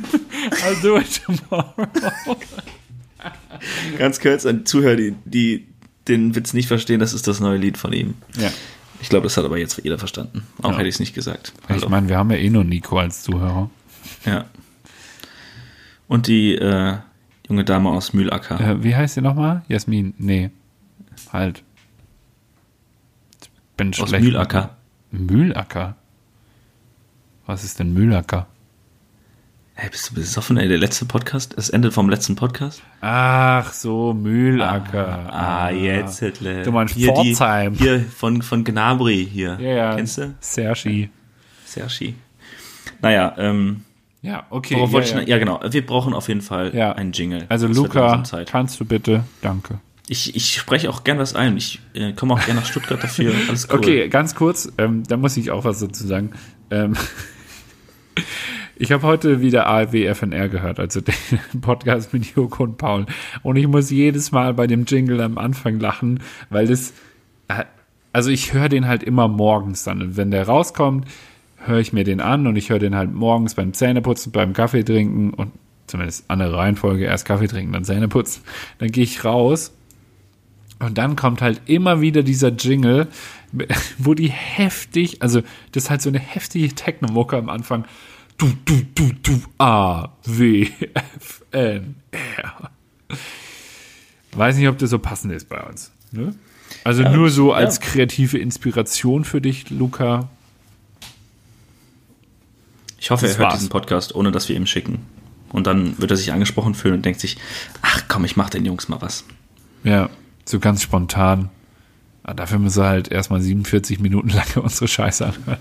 [0.65, 1.73] I'll do it tomorrow.
[3.97, 5.67] ganz kurz an Zuhörer, die, die
[6.07, 8.13] den Witz nicht verstehen, das ist das neue Lied von ihm.
[8.37, 8.51] Ja.
[9.01, 10.43] Ich glaube, das hat aber jetzt jeder verstanden.
[10.61, 10.77] Auch Ja.
[10.77, 11.53] hätte ich es nicht gesagt.
[11.63, 11.89] Ich Hallo.
[11.89, 13.69] meine, wir haben ja eh nur Nico als Zuhörer.
[14.25, 14.45] Ja.
[16.07, 16.97] Und die äh,
[17.47, 18.59] junge Dame aus Mühlacker.
[18.59, 19.63] Äh, wie heißt sie nochmal?
[19.67, 20.13] Jasmin?
[20.17, 20.51] Nee.
[21.31, 21.63] Halt.
[23.41, 24.23] Ich bin aus schlecht.
[24.23, 24.75] Mühlacker.
[25.11, 25.95] Mühlacker?
[27.45, 28.47] Was ist denn Mühlacker?
[29.77, 30.69] Hey, bist du besoffen, ey?
[30.69, 32.81] Der letzte Podcast, das Ende vom letzten Podcast?
[33.01, 35.33] Ach so, Mühlacker.
[35.33, 36.63] Ah, jetzt, Hitler.
[36.63, 37.73] Du meinst hier, die, Pforzheim.
[37.73, 39.57] hier von, von Gnabry hier.
[39.59, 39.95] Ja, ja.
[39.95, 40.33] Kennst du?
[40.39, 41.09] Sergi.
[41.65, 42.15] Sergi.
[43.01, 43.83] Naja, ähm,
[44.25, 44.75] Ja, okay.
[44.75, 45.21] worauf ja, wollte ja.
[45.21, 45.59] ja, genau.
[45.69, 46.93] Wir brauchen auf jeden Fall Ja.
[46.93, 47.45] einen Jingle.
[47.47, 49.23] Also Das Luca, kannst du bitte?
[49.41, 49.79] Danke.
[50.07, 51.57] Ich, ich spreche auch gern was ein.
[51.57, 53.33] Ich äh, komme auch gerne nach Stuttgart dafür.
[53.47, 53.77] Alles cool.
[53.77, 56.31] Okay, ganz kurz, ähm, da muss ich auch was dazu sagen.
[56.71, 56.95] Ähm,
[58.75, 61.01] ich habe heute wieder ARW FNR gehört, also
[61.53, 63.05] den Podcast mit Joko und Paul.
[63.43, 66.19] Und ich muss jedes Mal bei dem Jingle am Anfang lachen,
[66.49, 66.93] weil das,
[67.47, 67.63] äh,
[68.11, 70.01] also ich höre den halt immer morgens dann.
[70.01, 71.05] Und wenn der rauskommt,
[71.67, 74.83] höre ich mir den an und ich höre den halt morgens beim Zähneputzen, beim Kaffee
[74.83, 75.51] trinken und
[75.87, 78.43] zumindest andere Reihenfolge, erst Kaffee trinken, dann Zähne putzen.
[78.79, 79.73] Dann gehe ich raus
[80.79, 83.07] und dann kommt halt immer wieder dieser Jingle,
[83.97, 85.41] wo die heftig, also
[85.71, 87.85] das ist halt so eine heftige Techno-Mucke am Anfang.
[88.37, 92.69] Du, du, du, du, A, W, F, N, R.
[94.33, 95.93] Weiß nicht, ob das so passend ist bei uns.
[96.11, 96.35] Ne?
[96.83, 97.57] Also nur so ja.
[97.57, 100.29] als kreative Inspiration für dich, Luca.
[103.05, 103.59] Ich hoffe, Das er hört war's.
[103.59, 105.05] diesen Podcast, ohne dass wir ihm schicken.
[105.51, 107.37] Und dann wird er sich angesprochen fühlen und denkt sich,
[107.83, 109.25] ach komm, ich mach den Jungs mal was.
[109.83, 110.09] Ja,
[110.43, 111.51] so ganz spontan.
[112.23, 115.59] Aber dafür müssen wir halt erstmal 47 Minuten lang unsere Scheiße anhören.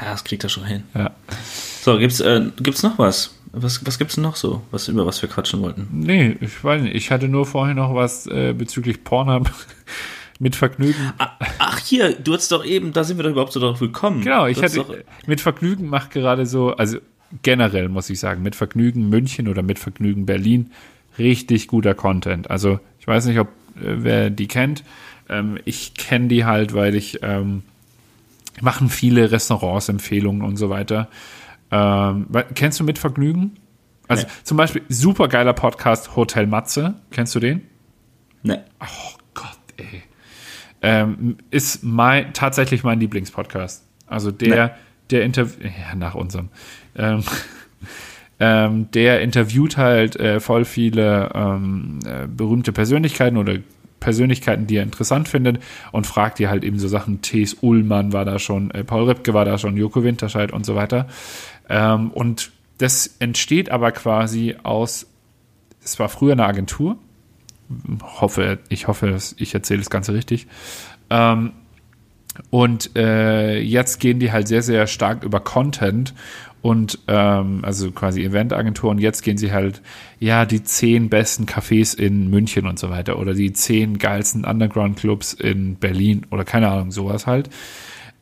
[0.00, 0.84] Ja, das kriegt er schon hin.
[0.94, 1.10] Ja.
[1.82, 3.34] So, gibt's, äh, gibt's noch was?
[3.52, 5.88] Was, was gibt's denn noch so, was, über was wir quatschen wollten?
[5.92, 6.94] Nee, ich weiß nicht.
[6.94, 9.50] Ich hatte nur vorhin noch was äh, bezüglich Pornhub
[10.40, 11.12] mit Vergnügen.
[11.18, 11.30] Ah,
[11.60, 14.22] Ach, hier, du hast doch eben, da sind wir doch überhaupt so drauf gekommen.
[14.22, 14.94] Genau, ich hatte Doch,
[15.26, 16.98] mit Vergnügen macht gerade so, also
[17.42, 20.72] generell muss ich sagen, mit Vergnügen München oder mit Vergnügen Berlin
[21.18, 22.50] richtig guter Content.
[22.50, 24.82] Also ich weiß nicht, ob äh, wer die kennt.
[25.28, 27.62] Ähm, ich kenne die halt, weil ich ähm,
[28.62, 31.08] machen viele Restaurants Empfehlungen und so weiter.
[31.70, 33.52] Ähm, kennst du mit Vergnügen?
[34.08, 34.32] Also Nee.
[34.42, 36.94] zum Beispiel super geiler Podcast Hotel Matze.
[37.12, 37.62] Kennst du den?
[38.42, 38.64] Ne.
[38.80, 40.02] Oh Gott, ey.
[40.82, 43.84] Ähm, ist mein, tatsächlich mein Lieblingspodcast.
[44.06, 44.72] Also der, Nee.
[45.10, 46.48] der Interview, ja, nach unserem.
[46.96, 47.22] Ähm,
[48.40, 53.58] ähm, der interviewt halt äh, voll viele ähm, äh, berühmte Persönlichkeiten oder
[54.00, 55.62] Persönlichkeiten, die er interessant findet
[55.92, 57.20] und fragt die halt eben so Sachen.
[57.20, 57.58] T.S.
[57.60, 61.06] Ullmann war da schon, äh, Paul Ripke war da schon, Joko Winterscheid und so weiter.
[61.68, 65.06] Ähm, und das entsteht aber quasi aus,
[65.84, 66.96] es war früher eine Agentur,
[68.02, 70.46] hoffe, ich hoffe, ich erzähle das Ganze richtig.
[71.08, 71.52] Ähm,
[72.50, 76.14] und äh, jetzt gehen die halt sehr, sehr stark über Content
[76.62, 79.80] und ähm, also quasi Eventagentur und jetzt gehen sie halt,
[80.18, 85.32] ja, die zehn besten Cafés in München und so weiter oder die zehn geilsten Underground-Clubs
[85.34, 87.50] in Berlin oder keine Ahnung, sowas halt.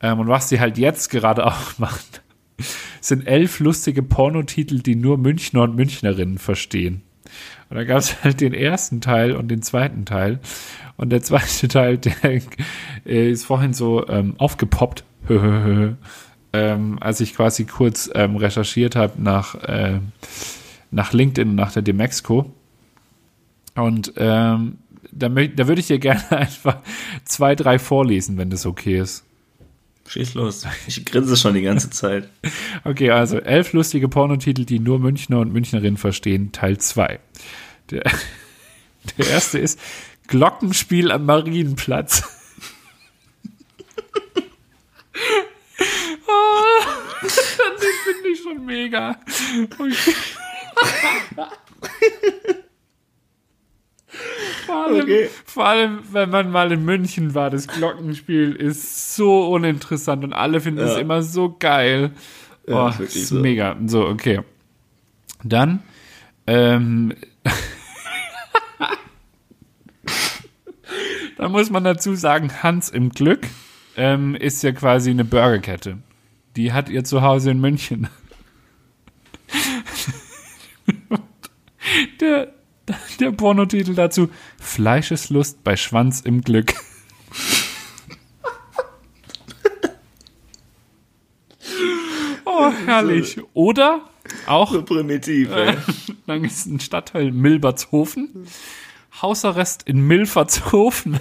[0.01, 2.01] Ähm, und was sie halt jetzt gerade auch machen,
[3.01, 7.03] sind elf lustige Pornotitel, die nur Münchner und Münchnerinnen verstehen.
[7.71, 10.41] Und da gab es halt den ersten Teil und den zweiten Teil.
[10.97, 12.15] Und der zweite Teil, der
[13.07, 19.55] äh, ist vorhin so ähm, aufgepoppt, ähm, als ich quasi kurz ähm, recherchiert habe nach,
[19.57, 20.01] äh,
[20.91, 22.53] nach LinkedIn nach der Demexco.
[23.75, 24.79] Und ähm,
[25.13, 26.79] da, da würde ich dir gerne einfach
[27.25, 29.25] zwei, drei vorlesen, wenn das okay ist.
[30.09, 30.67] Schieß los.
[30.87, 32.29] Ich grinse schon die ganze Zeit.
[32.85, 37.19] Okay, also elf lustige Pornotitel, die nur Münchner und Münchnerinnen verstehen, Teil 2.
[37.91, 38.03] Der,
[39.19, 39.79] der erste ist
[40.29, 42.23] Glockenspiel am Marienplatz.
[46.27, 49.21] oh, den finde ich schon mega.
[49.79, 49.95] Okay.
[54.67, 55.29] Vor allem, Okay.
[55.47, 60.61] vor allem, wenn man mal in München war, das Glockenspiel ist so uninteressant und alle
[60.61, 60.99] finden es Ja.
[60.99, 62.11] immer so geil.
[62.67, 63.37] Ja, oh, ist ist so.
[63.37, 63.77] mega.
[63.87, 64.41] So, okay.
[65.43, 65.83] Dann,
[66.47, 67.15] ähm,
[71.37, 73.47] da muss man dazu sagen, Hans im Glück
[73.97, 75.99] ähm, ist ja quasi eine Burgerkette.
[76.57, 78.09] Die hat ihr Zuhause in München.
[82.21, 82.53] Der,
[83.21, 84.29] der Pornotitel dazu:
[84.59, 86.75] Fleischeslust bei Schwanz im Glück.
[92.45, 93.39] Oh, herrlich.
[93.55, 94.03] Oder
[94.47, 95.77] auch, So primitiv, ey.
[96.27, 98.47] dann ist ein Stadtteil Milbertshofen.
[99.23, 101.19] Hausarrest in Milfertshofen.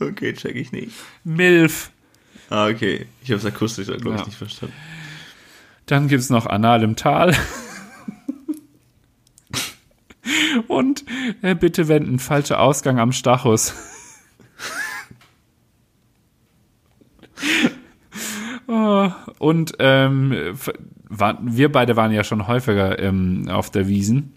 [0.00, 0.92] Okay, check ich nicht.
[1.24, 1.90] Milf.
[2.50, 3.06] Ah, okay.
[3.22, 4.26] Ich habe es akustisch, glaube ich, Ja.
[4.26, 4.74] nicht verstanden.
[5.86, 7.34] Dann gibt es noch Anal im Tal.
[10.68, 11.04] Und
[11.42, 13.74] äh, bitte wenden, falscher Ausgang am Stachus.
[18.68, 20.34] Oh, Und ähm,
[21.08, 24.32] war, wir beide waren ja schon häufiger ähm, auf der Wiesen.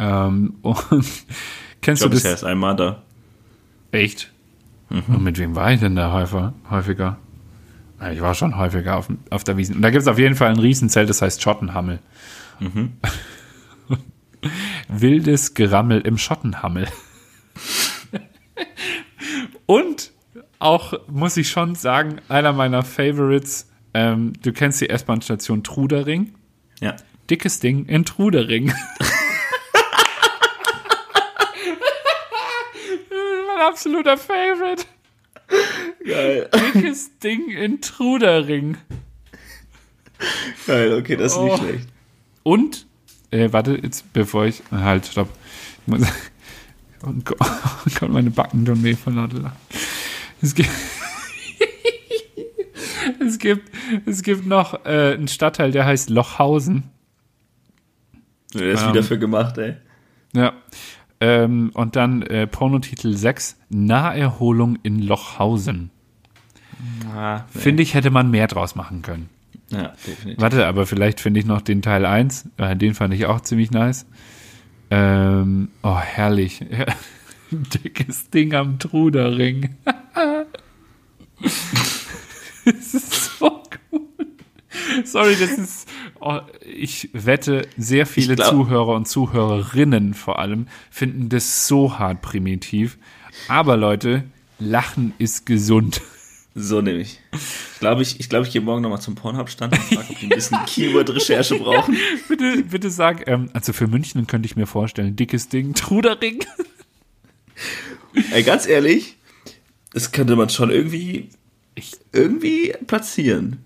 [0.00, 1.24] Ähm, und Ich
[1.80, 2.40] kennst glaube, du bisher das?
[2.42, 3.02] ist einmal da.
[3.92, 4.32] Echt?
[4.90, 6.54] Und mit wem war ich denn da häufiger?
[6.70, 7.18] häufiger?
[8.00, 9.76] Ja, Ich war schon häufiger auf, auf der Wiesen.
[9.76, 12.00] Und da gibt es auf jeden Fall ein Riesenzelt, das heißt Schottenhammel.
[14.88, 16.88] Wildes Gerammel im Schottenhammel.
[19.66, 20.12] Und
[20.58, 26.34] auch, muss ich schon sagen, einer meiner Favorites, ähm, du kennst die S-Bahn-Station Trudering.
[26.80, 26.96] Ja.
[27.30, 28.66] Dickes Ding in Trudering.
[33.46, 34.84] mein absoluter Favorite.
[36.04, 36.48] Geil.
[36.54, 38.76] Dickes Ding in Trudering.
[40.66, 41.44] Geil, okay, das ist Oh.
[41.46, 41.88] nicht schlecht.
[42.42, 42.86] Und,
[43.34, 45.28] äh, warte, jetzt bevor ich, halt, stopp.
[45.82, 46.02] Ich muss,
[47.06, 49.56] oh Gott, oh Gott meine Backen tun weh von lauter Lachen.
[50.40, 50.70] Es gibt,
[53.26, 53.70] es gibt,
[54.06, 56.84] es gibt noch äh, einen Stadtteil, der heißt Lochhausen.
[58.54, 58.90] Der ist Ähm.
[58.90, 59.76] wieder für gemacht, ey.
[60.32, 60.52] Ja.
[61.20, 65.90] Ähm, und dann äh, Pornotitel 6, Naherholung in Lochhausen.
[67.12, 67.44] Ah.
[67.48, 69.28] Finde ich, hätte man mehr draus machen können.
[69.74, 70.40] Ja, definitiv.
[70.40, 72.48] Warte, aber vielleicht finde ich noch den Teil 1.
[72.56, 74.06] Äh, den fand ich auch ziemlich nice.
[74.90, 76.64] Ähm, oh, herrlich.
[77.50, 79.76] Dickes Ding am Trudering.
[82.64, 83.62] das ist so
[83.92, 84.00] cool.
[85.04, 85.88] Sorry, das ist.
[86.20, 92.22] Oh, ich wette, sehr viele glaub- Zuhörer und Zuhörerinnen vor allem finden das so hart
[92.22, 92.98] primitiv.
[93.48, 94.24] Aber Leute,
[94.58, 96.00] Lachen ist gesund.
[96.56, 97.18] So nehme ich.
[97.32, 100.26] Ich glaube, ich, ich, glaube, ich gehe morgen nochmal zum Pornhub-Stand und frage, ob die
[100.26, 101.96] ein bisschen Keyword-Recherche brauchen.
[102.28, 106.44] bitte, bitte sag, ähm, also für München könnte ich mir vorstellen, dickes Ding, Trudering.
[108.32, 109.16] Ey, ganz ehrlich,
[109.92, 111.30] das könnte man schon irgendwie,
[112.12, 113.58] irgendwie platzieren.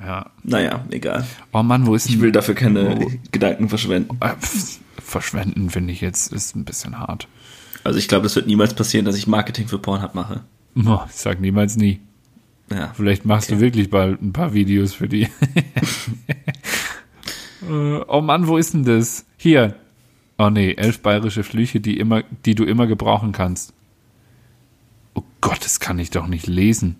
[0.00, 0.30] Ja.
[0.42, 1.26] Naja, egal.
[1.52, 3.10] Oh Mann, wo ist Ich will dafür keine Oh.
[3.32, 4.18] Gedanken verschwenden.
[4.40, 7.28] Pf, verschwenden, finde ich jetzt, ist ein bisschen hart.
[7.84, 10.40] Also ich glaube, das wird niemals passieren, dass ich Marketing für Pornhub mache.
[10.84, 12.00] Oh, ich sag niemals nie.
[12.70, 12.92] Ja.
[12.94, 15.28] Vielleicht machst du wirklich bald ein paar Videos für die.
[17.66, 19.24] Äh, oh Mann, wo ist denn das?
[19.38, 19.76] Hier.
[20.36, 23.72] Oh nee, elf bayerische Flüche, die immer, die du immer gebrauchen kannst.
[25.14, 26.96] Oh Gott, das kann ich doch nicht lesen.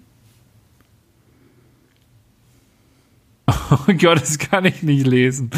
[3.71, 5.51] Oh Gott, das kann ich nicht lesen.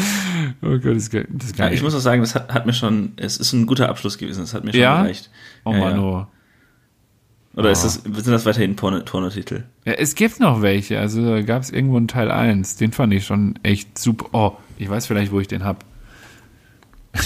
[0.61, 2.73] Oh Gott, das kann, das kann Ja, ich muss auch sagen, das hat, hat mir
[2.73, 5.01] schon, es ist ein guter Abschluss gewesen, das hat mir schon Ja?
[5.03, 5.29] gereicht.
[5.63, 6.01] Oh ja, Mann, ja.
[6.01, 6.27] oh.
[7.57, 9.63] Oder ist das, sind das weiterhin Porno- Pornotitel?
[9.83, 10.99] Ja, es gibt noch welche.
[10.99, 12.75] Also da gab es irgendwo einen Teil 1.
[12.75, 14.27] Den fand ich schon echt super.
[14.31, 15.83] Oh, ich weiß vielleicht, wo ich den hab.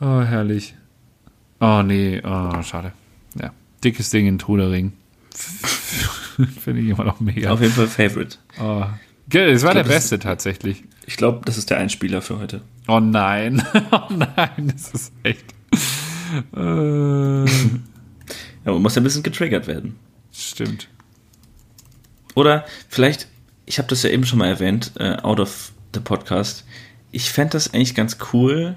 [0.00, 0.74] oh, herrlich.
[1.60, 2.22] Oh, nee.
[2.24, 2.92] Oh, schade.
[3.38, 3.52] Ja.
[3.84, 4.94] Dickes Ding in Trudering.
[6.64, 7.50] Finde ich immer noch mega.
[7.50, 8.38] Auf jeden Fall Favorite.
[8.60, 8.84] Oh.
[9.28, 10.84] Das war glaub, der beste tatsächlich.
[11.06, 12.62] Ich glaube, das ist der Einspieler für heute.
[12.88, 13.62] Oh nein.
[13.90, 15.44] Oh nein, das ist echt.
[16.56, 17.44] Äh,
[18.64, 19.96] Ja, man muss ja ein bisschen getriggert werden.
[20.32, 20.88] stimmt.
[22.34, 23.28] Oder vielleicht,
[23.66, 26.64] ich habe das ja eben schon mal erwähnt, äh, out of the podcast.
[27.12, 28.76] Ich fände das eigentlich ganz cool,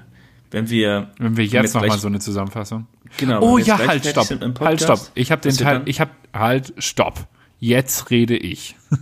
[0.52, 1.10] wenn wir.
[1.18, 2.86] Wenn wir jetzt noch gleich- mal so eine Zusammenfassung.
[3.16, 3.42] Genau.
[3.42, 4.30] Oh ja, halt, fertig stopp.
[4.30, 5.10] im Halt, Podcast, stopp.
[5.14, 7.26] Ich habe den Teil, ich habe, halt, stopp.
[7.58, 8.76] Jetzt rede ich.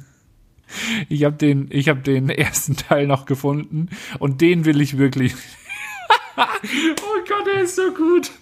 [1.09, 5.33] Ich habe den, ich habe den ersten Teil noch gefunden und den will ich wirklich.
[6.37, 6.43] oh
[7.29, 8.33] Gott, der ist so gut.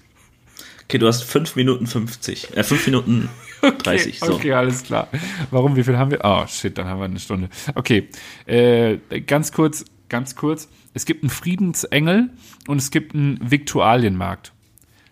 [0.85, 2.57] Okay, du hast 5 Minuten 50.
[2.57, 3.29] Äh, 5 Minuten
[3.61, 4.17] 30.
[4.23, 4.35] Okay, so.
[4.35, 5.09] okay, alles klar.
[5.51, 5.77] Warum?
[5.77, 6.21] Wie viel haben wir?
[6.23, 7.49] Oh shit, dann haben wir eine Stunde.
[7.75, 8.09] Okay,
[8.47, 10.69] äh, ganz kurz, ganz kurz.
[10.93, 12.31] Es gibt einen Friedensengel
[12.69, 14.53] und es gibt einen Viktualienmarkt.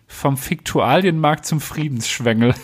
[0.07, 2.53] Vom Viktualienmarkt zum Friedensschwengel.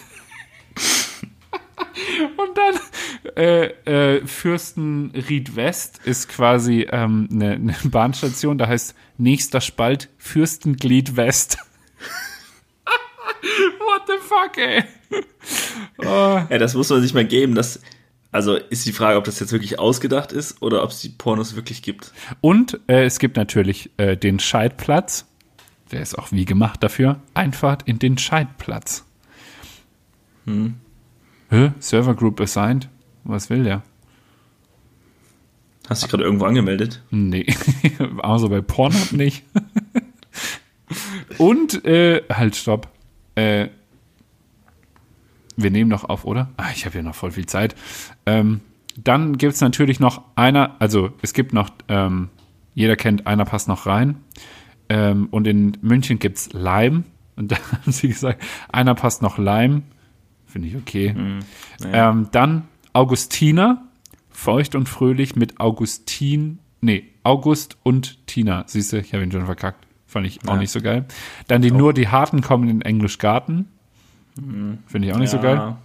[2.38, 9.62] Und dann äh, äh, Fürstenried West ist quasi ähm, eine, eine Bahnstation, da heißt nächster
[9.62, 11.58] Spalt Fürstenglied West.
[13.42, 14.84] What the fuck, ey?
[16.02, 17.56] Ja, das muss man sich mal geben.
[17.56, 17.82] Das,
[18.32, 21.56] also ist die Frage, ob das jetzt wirklich ausgedacht ist oder ob es die Pornos
[21.56, 22.14] wirklich gibt.
[22.42, 25.26] Und äh, es gibt natürlich äh, den Scheidplatz.
[25.92, 27.20] Der ist auch wie gemacht dafür.
[27.34, 29.06] Einfahrt in den Scheidplatz.
[30.46, 30.76] Hm.
[31.50, 31.72] Hä?
[31.80, 32.88] Server Group assigned?
[33.24, 33.82] Was will der?
[35.90, 37.02] Hast du dich gerade irgendwo angemeldet?
[37.10, 37.48] Nee,
[38.20, 39.44] außer bei Pornhub nicht.
[41.40, 42.88] Und, äh, halt, stopp.
[43.40, 43.70] Äh,
[45.56, 46.50] wir nehmen noch auf, oder?
[46.58, 47.76] Ah, ich habe ja noch voll viel Zeit.
[48.26, 48.62] Ähm,
[48.98, 52.30] dann gibt es natürlich noch einer, also es gibt noch, ähm,
[52.76, 54.18] jeder kennt, einer passt noch rein.
[54.90, 57.06] Ähm, und in München gibt es Leim.
[57.36, 59.84] Und da haben sie gesagt, einer passt noch Leim.
[60.46, 61.14] Finde ich okay.
[61.82, 62.10] naja.
[62.10, 63.84] Ähm, dann Augustiner,
[64.30, 68.64] feucht und fröhlich mit Augustin, nee, August und Tina.
[68.66, 69.86] Siehst du, ich habe ihn schon verkackt.
[70.10, 70.58] Fand ich auch Ja.
[70.58, 71.06] nicht so geil.
[71.48, 73.68] Dann die nur die Harten kommen in Englisch Garten.
[74.88, 75.76] Finde ich auch nicht so geil.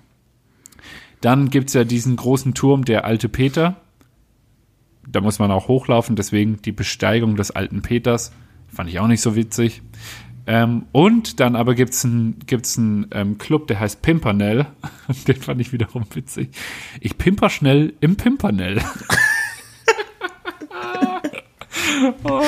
[1.21, 3.77] Dann gibt es ja diesen großen Turm, der alte Peter.
[5.07, 8.33] Da muss man auch hochlaufen, deswegen die Besteigung des alten Peters.
[8.69, 9.83] Fand ich auch nicht so witzig.
[10.47, 14.67] Ähm, und dann aber gibt es einen gibt's ähm, Club, der heißt Pimpernell.
[15.29, 16.49] Den fand ich wiederum witzig.
[17.01, 18.83] Ich pimper schnell im Pimpernell.
[22.25, 22.43] oh.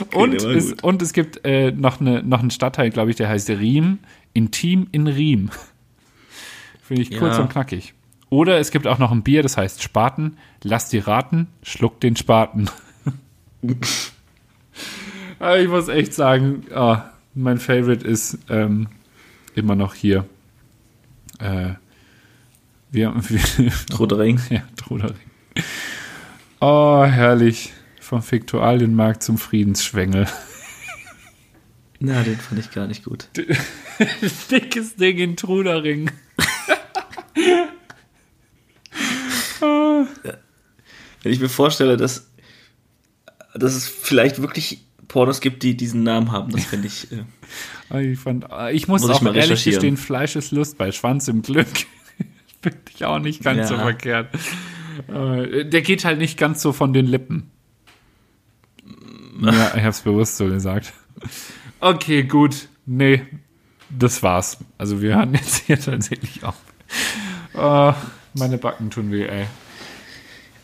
[0.14, 3.16] und, der war es, und es gibt äh, noch, eine, noch einen Stadtteil, glaube ich,
[3.16, 3.98] der heißt Riem.
[4.34, 5.50] Intim in Riem.
[6.82, 7.42] Finde ich kurz Ja.
[7.42, 7.94] und knackig.
[8.30, 10.38] Oder es gibt auch noch ein Bier, das heißt Spaten.
[10.62, 12.70] Lass die raten, schluck den Spaten.
[15.38, 18.88] Aber ich muss echt sagen, ah, mein Favorite ist ähm,
[19.54, 20.24] immer noch hier.
[21.40, 21.74] Äh,
[22.90, 24.40] wir, wir, Trudering.
[24.50, 25.16] ja, Trudering.
[26.60, 27.72] Oh, herrlich.
[28.12, 30.26] Vom Viktualienmarkt zum Friedensschwengel.
[31.98, 33.26] Na, den fand ich gar nicht gut.
[34.50, 36.10] Dickes Ding in Trudering.
[41.22, 42.30] Wenn ich mir vorstelle, dass,
[43.54, 47.08] dass es vielleicht wirklich Pornos gibt, die diesen Namen haben, das finde ich.
[47.90, 50.76] Äh, Ich, fand, ah, ich muss, Muss ich auch mal ehrlich gestehen, Fleisch ist Lust
[50.76, 51.66] bei Schwanz im Glück.
[52.62, 53.66] Finde ich auch nicht ganz Ja.
[53.68, 54.28] so verkehrt.
[55.08, 57.51] Äh, Der geht halt nicht ganz so von den Lippen.
[59.40, 60.92] Ja, ich habe es bewusst so gesagt.
[61.80, 62.68] Okay, gut.
[62.86, 63.22] Nee,
[63.90, 64.58] das war's.
[64.78, 66.56] Also wir hören jetzt hier tatsächlich auf.
[67.54, 67.92] Oh,
[68.34, 69.42] meine Backen tun weh, ey.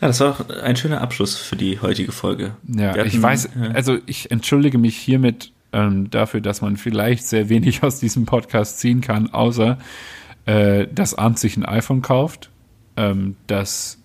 [0.01, 2.55] ja, das war doch ein schöner Abschluss für die heutige Folge.
[2.67, 7.27] Ja, Wir ich hatten, weiß, also ich entschuldige mich hiermit ähm, dafür, dass man vielleicht
[7.27, 9.77] sehr wenig aus diesem Podcast ziehen kann, außer
[10.45, 12.49] äh, dass Arndt sich ein iPhone kauft,
[12.97, 13.99] ähm, dass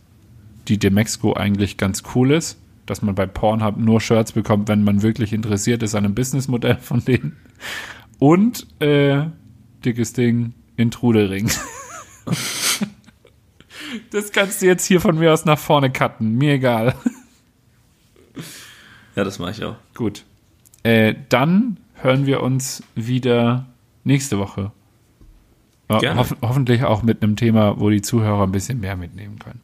[0.68, 5.02] die Demexco eigentlich ganz cool ist, dass man bei Pornhub nur Shirts bekommt, wenn man
[5.02, 7.36] wirklich interessiert ist an einem Businessmodell von denen.
[8.18, 9.24] Und äh,
[9.84, 11.50] dickes Ding, Intruderring.
[14.10, 16.36] das kannst du jetzt hier von mir aus nach vorne cutten.
[16.36, 16.94] Mir egal.
[19.16, 19.76] Ja, das mache ich auch.
[19.94, 20.24] Gut.
[20.82, 23.66] Äh, dann hören wir uns wieder
[24.04, 24.72] nächste Woche.
[25.88, 26.18] Gerne.
[26.18, 29.60] Hoff hoffentlich auch mit einem Thema, wo die Zuhörer ein bisschen mehr mitnehmen können.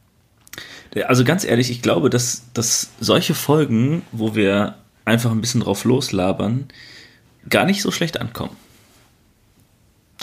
[1.05, 4.75] Also ganz ehrlich, ich glaube, dass, dass solche Folgen, wo wir
[5.05, 6.65] einfach ein bisschen drauf loslabern,
[7.49, 8.55] gar nicht so schlecht ankommen.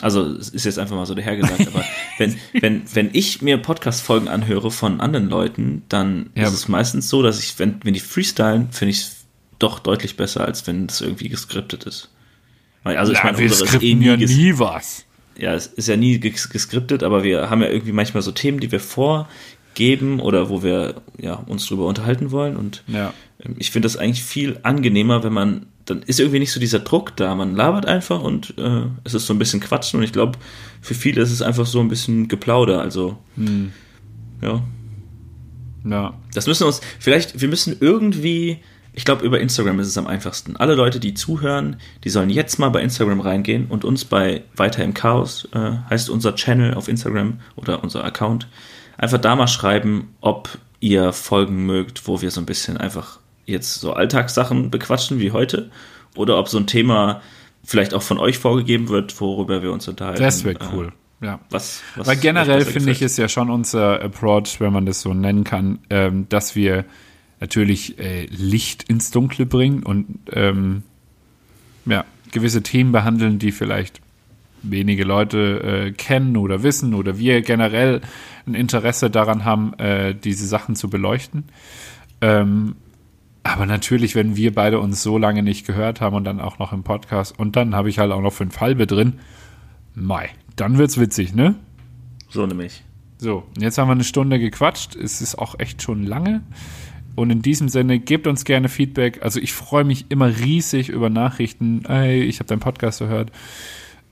[0.01, 1.85] Also es ist jetzt einfach mal so dahergesagt, aber
[2.19, 6.45] wenn, wenn, wenn ich mir Podcast-Folgen anhöre von anderen Leuten, dann Ja.
[6.47, 9.16] ist es meistens so, dass ich, wenn, wenn die freestylen, finde ich es
[9.59, 12.11] doch deutlich besser, als wenn es irgendwie geskriptet ist.
[12.85, 15.05] Also ich meine, wir unsere eh nie, ja nie was.
[15.37, 18.61] ja, es ist ja nie ges geskriptet, aber wir haben ja irgendwie manchmal so Themen,
[18.61, 18.81] die wir
[19.79, 22.57] vorgeben oder wo wir ja, uns drüber unterhalten wollen.
[22.57, 23.12] Und Ja.
[23.45, 26.81] ähm, ich finde das eigentlich viel angenehmer, wenn man, dann ist irgendwie nicht so dieser
[26.81, 27.35] Druck da.
[27.35, 29.99] Man labert einfach und äh, es ist so ein bisschen Quatschen.
[30.01, 30.39] Und ich glaube,
[30.81, 32.81] für viele ist es einfach so ein bisschen Geplauder.
[32.81, 33.18] Also,
[34.43, 34.61] ja.
[35.85, 36.14] Ja.
[36.35, 38.59] Das müssen wir uns, vielleicht, wir müssen irgendwie,
[38.93, 40.57] ich glaube, über Instagram ist es am einfachsten.
[40.57, 44.83] Alle Leute, die zuhören, die sollen jetzt mal bei Instagram reingehen und uns bei Weiter
[44.85, 48.49] im Chaos, äh, heißt unser Channel auf Instagram oder unser Account,
[48.99, 53.81] einfach da mal schreiben, ob ihr Folgen mögt, wo wir so ein bisschen einfach jetzt
[53.81, 55.71] so Alltagssachen bequatschen wie heute
[56.15, 57.23] oder ob so ein Thema
[57.65, 60.23] vielleicht auch von euch vorgegeben wird, worüber wir uns unterhalten.
[60.23, 60.93] Das wäre Äh, cool.
[61.21, 61.41] Ja.
[61.51, 65.15] Was, was Weil generell finde ich, ist ja schon unser Approach, wenn man das so
[65.15, 66.85] nennen kann, ähm, dass wir
[67.41, 70.85] natürlich äh, Licht ins Dunkle bringen und ähm,
[71.87, 74.01] ja, gewisse Themen behandeln, die vielleicht
[74.63, 78.01] wenige Leute äh, kennen oder wissen oder wir generell
[78.47, 81.45] ein Interesse daran haben, äh, diese Sachen zu beleuchten.
[82.21, 82.77] Ähm,
[83.43, 86.73] aber natürlich, wenn wir beide uns so lange nicht gehört haben und dann auch noch
[86.73, 89.15] im Podcast und dann habe ich halt auch noch fünf halbe drin,
[89.95, 91.55] Mai, dann wird's witzig, ne?
[92.29, 92.85] So nämlich.
[93.19, 94.95] So, jetzt haben wir eine Stunde gequatscht.
[94.95, 96.43] Es ist auch echt schon lange.
[97.17, 99.23] Und in diesem Sinne, gebt uns gerne Feedback.
[99.23, 101.83] Also ich freue mich immer riesig über Nachrichten.
[101.89, 103.33] Hey, ich habe deinen Podcast gehört.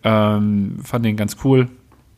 [0.07, 1.69] Ähm, fand den ganz cool.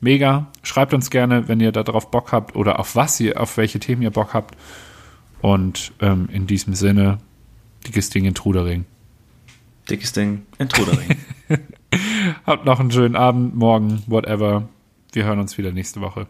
[0.01, 0.49] Mega.
[0.63, 4.03] Schreibt uns gerne, wenn ihr darauf Bock habt oder auf was ihr, auf welche Themen
[4.03, 4.57] ihr Bock habt.
[5.41, 7.17] Und ähm, in diesem Sinne,
[7.87, 8.85] dickes Ding in Trudering.
[9.89, 11.17] Dickes Ding, ein Trudering.
[12.45, 14.69] Habt noch einen schönen Abend, morgen, whatever.
[15.13, 16.27] Wir hören uns wieder nächste Woche.